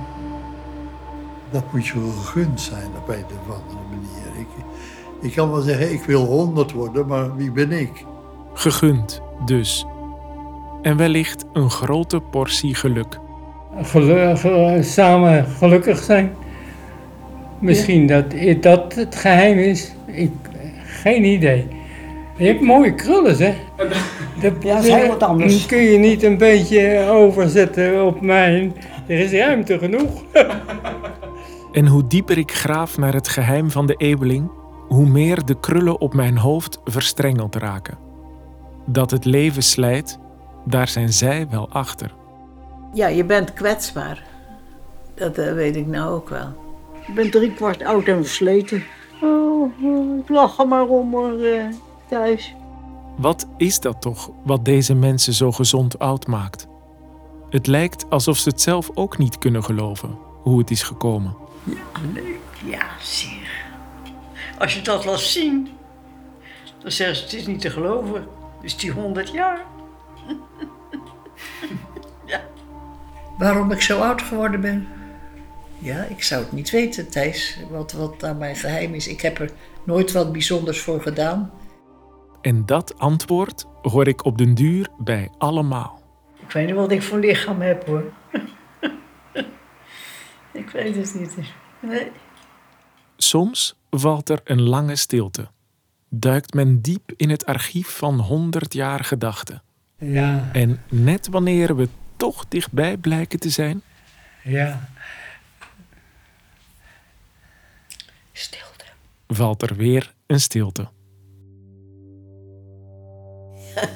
Dat 1.51 1.63
moet 1.73 1.87
je 1.87 2.11
gegund 2.21 2.61
zijn 2.61 2.87
op 2.97 3.07
een 3.09 3.23
of 3.25 3.55
andere 3.55 3.79
manier. 3.89 4.39
Ik, 4.39 4.47
ik 5.21 5.35
kan 5.35 5.51
wel 5.51 5.61
zeggen, 5.61 5.91
ik 5.93 6.03
wil 6.03 6.25
honderd 6.25 6.71
worden, 6.71 7.07
maar 7.07 7.35
wie 7.35 7.51
ben 7.51 7.71
ik? 7.71 8.05
Gegund 8.53 9.21
dus. 9.45 9.85
En 10.81 10.97
wellicht 10.97 11.45
een 11.53 11.69
grote 11.69 12.19
portie 12.19 12.75
geluk. 12.75 13.19
gelu- 13.81 14.35
ge- 14.35 14.79
samen 14.83 15.45
gelukkig 15.45 15.97
zijn. 16.03 16.35
Misschien 17.59 18.07
dat 18.07 18.25
dat 18.61 18.95
het 18.95 19.15
geheim 19.15 19.57
is. 19.57 19.91
Ik, 20.05 20.31
geen 20.85 21.23
idee. 21.23 21.67
Je 22.37 22.45
hebt 22.45 22.61
mooie 22.61 22.95
krullen, 22.95 23.35
zeg. 23.35 23.55
Dat, 24.41 24.53
Ja, 24.63 24.75
dat 24.75 24.83
is 24.83 24.93
heel 24.93 25.07
wat 25.07 25.23
anders. 25.23 25.65
Kun 25.65 25.81
je 25.81 25.97
niet 25.97 26.23
een 26.23 26.37
beetje 26.37 27.07
overzetten 27.09 28.05
op 28.05 28.21
mijn. 28.21 28.73
Er 29.07 29.19
is 29.19 29.31
ruimte 29.31 29.79
genoeg. 29.79 30.23
En 31.71 31.87
hoe 31.87 32.07
dieper 32.07 32.37
ik 32.37 32.51
graaf 32.51 32.97
naar 32.97 33.13
het 33.13 33.27
geheim 33.27 33.71
van 33.71 33.85
de 33.85 33.93
eeuweling, 33.95 34.51
hoe 34.87 35.05
meer 35.05 35.45
de 35.45 35.59
krullen 35.59 36.01
op 36.01 36.13
mijn 36.13 36.37
hoofd 36.37 36.79
verstrengeld 36.83 37.55
raken. 37.55 37.97
Dat 38.85 39.11
het 39.11 39.25
leven 39.25 39.63
slijt, 39.63 40.19
daar 40.65 40.87
zijn 40.87 41.13
zij 41.13 41.47
wel 41.49 41.69
achter. 41.69 42.13
Ja, 42.93 43.07
je 43.07 43.25
bent 43.25 43.53
kwetsbaar. 43.53 44.23
Dat 45.15 45.37
eh, 45.37 45.53
weet 45.53 45.75
ik 45.75 45.87
nou 45.87 46.13
ook 46.13 46.29
wel. 46.29 46.68
Ik 47.09 47.15
ben 47.15 47.31
drie 47.31 47.53
kwart 47.53 47.83
oud 47.83 48.07
en 48.07 48.25
versleten. 48.25 48.83
Oh, 49.21 49.71
ik 50.19 50.29
lach 50.29 50.57
er 50.57 50.67
maar 50.67 50.87
om 50.87 51.11
hoor, 51.11 51.39
eh, 51.43 51.65
thuis. 52.09 52.55
Wat 53.17 53.47
is 53.57 53.79
dat 53.79 54.01
toch 54.01 54.31
wat 54.43 54.65
deze 54.65 54.93
mensen 54.95 55.33
zo 55.33 55.51
gezond 55.51 55.99
oud 55.99 56.27
maakt? 56.27 56.67
Het 57.49 57.67
lijkt 57.67 58.09
alsof 58.09 58.37
ze 58.37 58.49
het 58.49 58.61
zelf 58.61 58.91
ook 58.93 59.17
niet 59.17 59.37
kunnen 59.37 59.63
geloven 59.63 60.17
hoe 60.41 60.59
het 60.59 60.71
is 60.71 60.83
gekomen. 60.83 61.35
Ja, 62.65 62.87
zeer. 63.01 63.65
Als 64.57 64.75
je 64.75 64.81
dat 64.81 65.05
laat 65.05 65.19
zien, 65.19 65.69
dan 66.81 66.91
zeggen 66.91 67.15
ze 67.15 67.23
het 67.23 67.33
is 67.33 67.47
niet 67.47 67.61
te 67.61 67.69
geloven. 67.69 68.27
Dus 68.61 68.77
die 68.77 68.91
honderd 68.91 69.29
jaar. 69.31 69.65
Waarom 73.37 73.71
ik 73.71 73.81
zo 73.81 74.01
oud 74.01 74.21
geworden 74.21 74.61
ben? 74.61 74.87
Ja, 75.79 76.03
ik 76.03 76.23
zou 76.23 76.43
het 76.43 76.51
niet 76.51 76.69
weten, 76.69 77.09
Thijs, 77.09 77.59
wat, 77.69 77.91
wat 77.91 78.23
aan 78.23 78.37
mijn 78.37 78.55
geheim 78.55 78.93
is. 78.93 79.07
Ik 79.07 79.21
heb 79.21 79.39
er 79.39 79.51
nooit 79.83 80.11
wat 80.11 80.31
bijzonders 80.31 80.79
voor 80.81 81.01
gedaan. 81.01 81.51
En 82.41 82.65
dat 82.65 82.99
antwoord 82.99 83.65
hoor 83.81 84.07
ik 84.07 84.25
op 84.25 84.37
den 84.37 84.53
duur 84.53 84.87
bij 84.97 85.29
allemaal. 85.37 86.01
Ik 86.39 86.51
weet 86.51 86.65
niet 86.65 86.75
wat 86.75 86.91
ik 86.91 87.03
voor 87.03 87.19
lichaam 87.19 87.61
heb 87.61 87.85
hoor. 87.85 88.03
ik 90.61 90.69
weet 90.69 90.95
het 90.95 91.15
niet. 91.19 91.35
Nee. 91.79 92.11
Soms 93.17 93.79
valt 93.89 94.29
er 94.29 94.41
een 94.43 94.61
lange 94.61 94.95
stilte. 94.95 95.47
Duikt 96.09 96.53
men 96.53 96.81
diep 96.81 97.11
in 97.15 97.29
het 97.29 97.45
archief 97.45 97.97
van 97.97 98.19
100 98.19 98.73
jaar 98.73 99.03
gedachten. 99.03 99.61
Ja, 99.97 100.49
En 100.53 100.83
net 100.89 101.27
wanneer 101.27 101.75
we 101.75 101.87
toch 102.17 102.45
dichtbij 102.47 102.97
blijken 102.97 103.39
te 103.39 103.49
zijn, 103.49 103.81
ja. 104.43 104.89
Stilte. 108.39 108.85
valt 109.27 109.61
er 109.61 109.75
weer 109.75 110.13
een 110.27 110.39
stilte. 110.39 110.87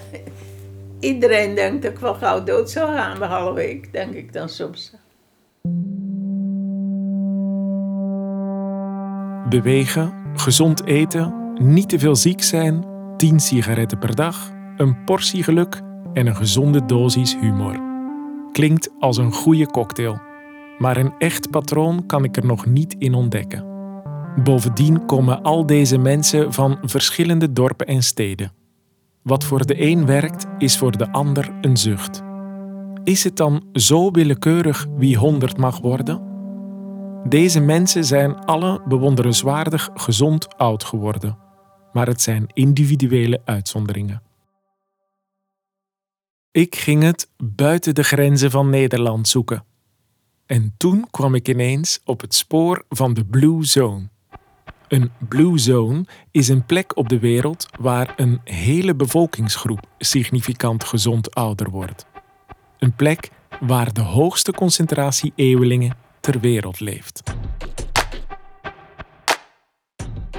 Iedereen 0.99 1.55
denkt 1.55 1.83
dat 1.83 1.91
ik 1.91 1.99
wel 1.99 2.13
gauw 2.13 2.43
dood 2.43 2.69
zou 2.69 2.95
gaan, 2.95 3.19
behalve 3.19 3.69
ik, 3.69 3.91
denk 3.91 4.13
ik 4.13 4.33
dan 4.33 4.49
soms. 4.49 4.93
Bewegen, 9.49 10.13
gezond 10.35 10.85
eten, 10.85 11.53
niet 11.53 11.89
te 11.89 11.99
veel 11.99 12.15
ziek 12.15 12.41
zijn, 12.41 12.85
10 13.17 13.39
sigaretten 13.39 13.99
per 13.99 14.15
dag, 14.15 14.51
een 14.77 15.03
portie 15.03 15.43
geluk 15.43 15.81
en 16.13 16.27
een 16.27 16.35
gezonde 16.35 16.85
dosis 16.85 17.37
humor. 17.39 17.81
Klinkt 18.51 18.89
als 18.99 19.17
een 19.17 19.31
goede 19.31 19.65
cocktail, 19.65 20.21
maar 20.77 20.97
een 20.97 21.13
echt 21.17 21.49
patroon 21.49 22.05
kan 22.05 22.23
ik 22.23 22.37
er 22.37 22.45
nog 22.45 22.65
niet 22.65 22.95
in 22.97 23.13
ontdekken. 23.13 23.72
Bovendien 24.35 25.05
komen 25.05 25.41
al 25.41 25.65
deze 25.65 25.97
mensen 25.97 26.53
van 26.53 26.77
verschillende 26.81 27.53
dorpen 27.53 27.87
en 27.87 28.03
steden. 28.03 28.51
Wat 29.21 29.43
voor 29.43 29.65
de 29.65 29.81
een 29.81 30.05
werkt, 30.05 30.45
is 30.57 30.77
voor 30.77 30.97
de 30.97 31.11
ander 31.11 31.53
een 31.61 31.77
zucht. 31.77 32.21
Is 33.03 33.23
het 33.23 33.37
dan 33.37 33.63
zo 33.73 34.11
willekeurig 34.11 34.87
wie 34.97 35.17
100 35.17 35.57
mag 35.57 35.79
worden? 35.79 36.21
Deze 37.29 37.59
mensen 37.59 38.05
zijn 38.05 38.45
alle 38.45 38.81
bewonderenswaardig 38.87 39.89
gezond 39.93 40.57
oud 40.57 40.83
geworden, 40.83 41.37
maar 41.91 42.07
het 42.07 42.21
zijn 42.21 42.45
individuele 42.47 43.41
uitzonderingen. 43.45 44.21
Ik 46.51 46.75
ging 46.75 47.03
het 47.03 47.29
buiten 47.37 47.95
de 47.95 48.03
grenzen 48.03 48.51
van 48.51 48.69
Nederland 48.69 49.27
zoeken. 49.27 49.65
En 50.45 50.73
toen 50.77 51.07
kwam 51.11 51.35
ik 51.35 51.47
ineens 51.47 51.99
op 52.05 52.21
het 52.21 52.33
spoor 52.33 52.85
van 52.89 53.13
de 53.13 53.25
Blue 53.25 53.65
Zone. 53.65 54.11
Een 54.93 55.11
Blue 55.27 55.57
Zone 55.57 56.05
is 56.31 56.47
een 56.47 56.65
plek 56.65 56.97
op 56.97 57.09
de 57.09 57.19
wereld 57.19 57.67
waar 57.79 58.13
een 58.15 58.41
hele 58.43 58.95
bevolkingsgroep 58.95 59.79
significant 59.97 60.83
gezond 60.83 61.35
ouder 61.35 61.69
wordt. 61.69 62.05
Een 62.79 62.95
plek 62.95 63.29
waar 63.59 63.93
de 63.93 64.01
hoogste 64.01 64.51
concentratie 64.51 65.33
eeuwelingen 65.35 65.97
ter 66.19 66.39
wereld 66.39 66.79
leeft. 66.79 67.23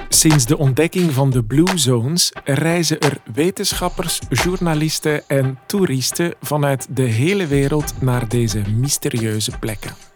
Sinds 0.09 0.45
de 0.45 0.57
ontdekking 0.57 1.11
van 1.11 1.29
de 1.29 1.43
Blue 1.43 1.77
Zones 1.77 2.31
reizen 2.43 2.99
er 2.99 3.17
wetenschappers, 3.33 4.19
journalisten 4.29 5.27
en 5.27 5.59
toeristen 5.65 6.33
vanuit 6.41 6.87
de 6.89 7.01
hele 7.01 7.47
wereld 7.47 8.01
naar 8.01 8.29
deze 8.29 8.61
mysterieuze 8.69 9.59
plekken. 9.59 10.14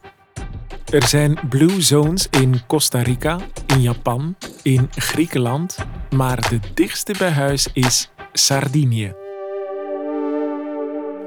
Er 0.91 1.07
zijn 1.07 1.39
Blue 1.49 1.81
Zones 1.81 2.27
in 2.29 2.65
Costa 2.67 3.01
Rica, 3.01 3.39
in 3.67 3.81
Japan, 3.81 4.35
in 4.63 4.87
Griekenland, 4.91 5.77
maar 6.15 6.49
de 6.49 6.59
dichtste 6.73 7.15
bij 7.17 7.29
huis 7.29 7.67
is 7.73 8.09
Sardinië. 8.33 9.13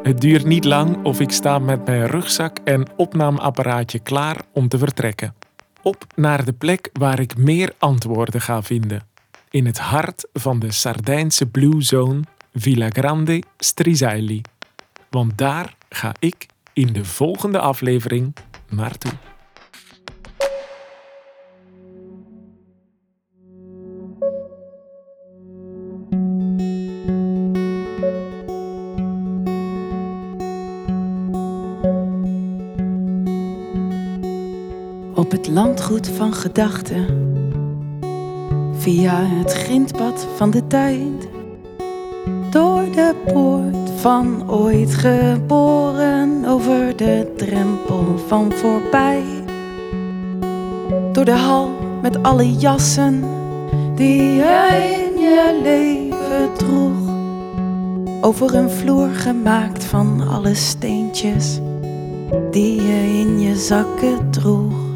Het 0.03 0.21
duurt 0.21 0.45
niet 0.45 0.65
lang 0.65 1.05
of 1.05 1.21
ik 1.21 1.31
sta 1.31 1.59
met 1.59 1.85
mijn 1.87 2.07
rugzak 2.07 2.59
en 2.65 2.87
opnameapparaatje 2.97 3.99
klaar 3.99 4.37
om 4.53 4.69
te 4.69 4.79
vertrekken. 4.79 5.35
Op 5.83 6.07
naar 6.15 6.45
de 6.45 6.53
plek 6.53 6.91
waar 6.93 7.21
ik 7.21 7.37
meer 7.37 7.73
antwoorden 7.79 8.41
ga 8.41 8.63
vinden. 8.63 9.07
In 9.51 9.67
het 9.67 9.79
hart 9.79 10.29
van 10.33 10.59
de 10.59 10.73
Sardijnse 10.73 11.47
Blue 11.47 11.83
Zone, 11.83 12.21
Villa 12.55 12.89
Grande 12.89 13.43
Strisaili. 13.59 14.41
Want 15.11 15.39
daar 15.39 15.75
ga 15.89 16.15
ik 16.19 16.47
in 16.73 16.93
de 16.93 17.05
volgende 17.05 17.59
aflevering 17.59 18.35
naartoe. 18.69 19.13
Landgoed 35.53 36.09
van 36.09 36.35
gedachten, 36.35 37.07
via 38.77 39.15
het 39.25 39.53
grindpad 39.53 40.27
van 40.37 40.51
de 40.51 40.67
tijd, 40.67 41.29
door 42.51 42.85
de 42.91 43.15
poort 43.33 43.91
van 43.97 44.51
ooit 44.51 44.95
geboren, 44.95 46.45
over 46.47 46.97
de 46.97 47.33
drempel 47.37 48.19
van 48.27 48.53
voorbij, 48.53 49.23
door 51.13 51.25
de 51.25 51.37
hal 51.37 51.71
met 52.03 52.23
alle 52.23 52.57
jassen. 52.57 53.25
Die 53.95 54.23
je 54.23 55.11
in 55.13 55.21
je 55.21 55.61
leven 55.63 56.49
droeg, 56.57 57.11
over 58.21 58.55
een 58.55 58.71
vloer 58.71 59.09
gemaakt 59.09 59.85
van 59.85 60.29
alle 60.29 60.55
steentjes. 60.55 61.61
Die 62.51 62.83
je 62.83 63.19
in 63.19 63.41
je 63.41 63.57
zakken 63.57 64.31
droeg. 64.31 64.92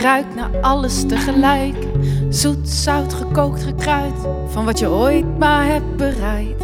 Ruikt 0.00 0.34
naar 0.34 0.60
alles 0.60 1.06
tegelijk. 1.06 1.76
Zoet, 2.28 2.68
zout, 2.68 3.14
gekookt, 3.14 3.62
gekruid, 3.62 4.14
van 4.46 4.64
wat 4.64 4.78
je 4.78 4.88
ooit 4.88 5.38
maar 5.38 5.66
hebt 5.66 5.96
bereid. 5.96 6.58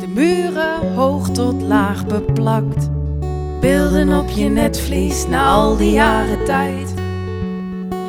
De 0.00 0.08
muren 0.14 0.94
hoog 0.94 1.30
tot 1.30 1.62
laag 1.62 2.06
beplakt. 2.06 2.88
Beelden 3.60 4.18
op 4.18 4.28
je 4.28 4.48
netvlies 4.48 5.26
na 5.26 5.44
al 5.44 5.76
die 5.76 5.90
jaren 5.90 6.44
tijd. 6.44 6.94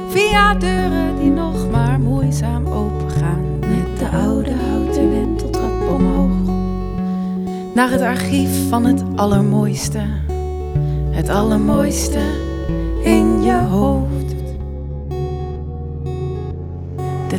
Via 0.09 0.53
deuren 0.53 1.19
die 1.19 1.31
nog 1.31 1.71
maar 1.71 1.99
moeizaam 1.99 2.67
opengaan. 2.67 3.59
Met 3.59 3.99
de 3.99 4.17
oude 4.17 4.53
houten 4.69 5.09
wenteltrap 5.09 5.89
omhoog. 5.89 6.53
Naar 7.73 7.89
het 7.89 8.01
archief 8.01 8.69
van 8.69 8.85
het 8.85 9.03
allermooiste. 9.15 10.01
Het 11.09 11.29
allermooiste 11.29 12.19
in 13.03 13.43
je 13.43 13.57
hoofd. 13.57 14.24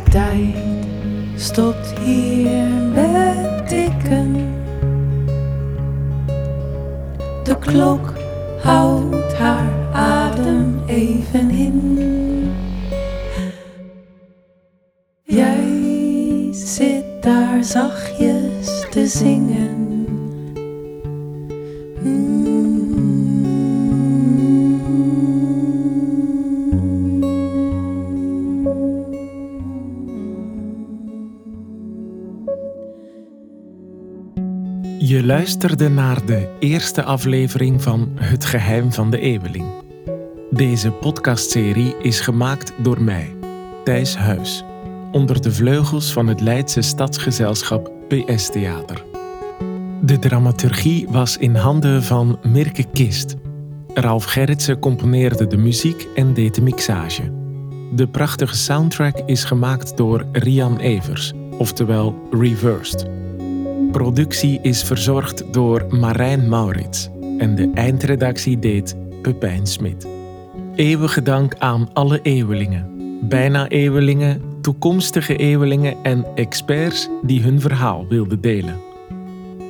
Tijd 0.09 0.55
stopt 1.35 1.99
hier 1.99 2.69
met 2.93 3.67
tikken. 3.67 4.55
De 7.43 7.57
klok 7.59 8.13
houdt 8.61 9.33
haar 9.33 9.71
adem 9.93 10.81
even 10.85 11.49
in. 11.49 11.99
Jij 15.23 16.47
zit 16.51 17.05
daar 17.21 17.63
zachtjes 17.63 18.85
te 18.89 19.07
zingen. 19.07 19.96
Luisterde 35.27 35.89
naar 35.89 36.25
de 36.25 36.49
eerste 36.59 37.03
aflevering 37.03 37.81
van 37.83 38.11
Het 38.15 38.45
Geheim 38.45 38.93
van 38.93 39.11
de 39.11 39.19
Eeuweling. 39.19 39.65
Deze 40.49 40.91
podcastserie 40.91 41.95
is 42.01 42.19
gemaakt 42.19 42.73
door 42.81 43.01
mij, 43.01 43.35
Thijs 43.83 44.15
Huis, 44.15 44.63
onder 45.11 45.41
de 45.41 45.51
vleugels 45.51 46.13
van 46.13 46.27
het 46.27 46.41
Leidse 46.41 46.81
stadsgezelschap 46.81 47.91
PS 48.07 48.49
Theater. 48.49 49.03
De 50.01 50.19
dramaturgie 50.19 51.07
was 51.09 51.37
in 51.37 51.55
handen 51.55 52.03
van 52.03 52.39
Mirke 52.43 52.85
Kist. 52.93 53.35
Ralf 53.93 54.23
Gerritsen 54.23 54.79
componeerde 54.79 55.47
de 55.47 55.57
muziek 55.57 56.07
en 56.15 56.33
deed 56.33 56.55
de 56.55 56.61
mixage. 56.61 57.31
De 57.91 58.07
prachtige 58.07 58.55
soundtrack 58.55 59.17
is 59.25 59.43
gemaakt 59.43 59.97
door 59.97 60.25
Rian 60.31 60.77
Evers, 60.77 61.33
oftewel 61.57 62.27
Reversed. 62.31 63.17
Productie 63.91 64.59
is 64.61 64.83
verzorgd 64.83 65.53
door 65.53 65.85
Marijn 65.89 66.49
Maurits 66.49 67.09
en 67.37 67.55
de 67.55 67.71
eindredactie 67.73 68.59
deed 68.59 68.95
Pepijn 69.21 69.67
Smit. 69.67 70.07
Eeuwige 70.75 71.21
dank 71.21 71.55
aan 71.57 71.89
alle 71.93 72.21
eeuwelingen, 72.21 72.89
bijna 73.21 73.67
eeuwelingen, 73.67 74.41
toekomstige 74.61 75.35
eeuwelingen 75.35 75.95
en 76.03 76.25
experts 76.35 77.09
die 77.21 77.41
hun 77.41 77.61
verhaal 77.61 78.07
wilden 78.07 78.41
delen. 78.41 78.79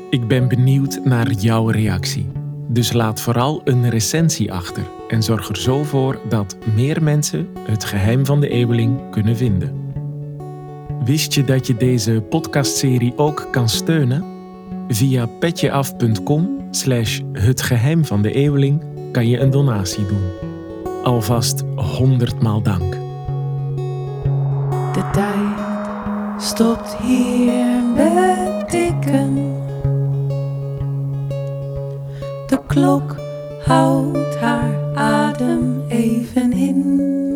Ik 0.09 0.27
ben 0.27 0.47
benieuwd 0.47 0.99
naar 1.03 1.31
jouw 1.31 1.67
reactie. 1.67 2.29
Dus 2.67 2.93
laat 2.93 3.21
vooral 3.21 3.61
een 3.63 3.89
recensie 3.89 4.53
achter 4.53 4.83
en 5.07 5.23
zorg 5.23 5.49
er 5.49 5.57
zo 5.57 5.83
voor 5.83 6.19
dat 6.29 6.57
meer 6.75 7.03
mensen 7.03 7.47
het 7.59 7.83
geheim 7.83 8.25
van 8.25 8.39
de 8.39 8.49
eeuweling 8.49 9.09
kunnen 9.11 9.37
vinden. 9.37 9.86
Wist 11.07 11.33
je 11.33 11.43
dat 11.43 11.67
je 11.67 11.75
deze 11.75 12.21
podcastserie 12.29 13.13
ook 13.15 13.47
kan 13.51 13.69
steunen? 13.69 14.25
Via 14.87 15.25
petjeaf.com 15.25 16.67
slash 16.71 17.21
het 17.31 17.61
geheim 17.61 18.05
van 18.05 18.21
de 18.21 18.31
eeuweling 18.31 18.83
kan 19.11 19.27
je 19.27 19.39
een 19.39 19.49
donatie 19.49 20.05
doen. 20.05 20.31
Alvast 21.03 21.63
honderdmaal 21.75 22.61
dank. 22.61 22.93
De 24.93 25.09
tijd 25.11 26.43
stopt 26.43 26.95
hier 26.95 27.83
met 27.95 28.69
tikken. 28.69 29.35
De 32.47 32.59
klok 32.67 33.15
houdt 33.63 34.37
haar 34.39 34.95
adem 34.95 35.81
even 35.89 36.53
in. 36.53 37.26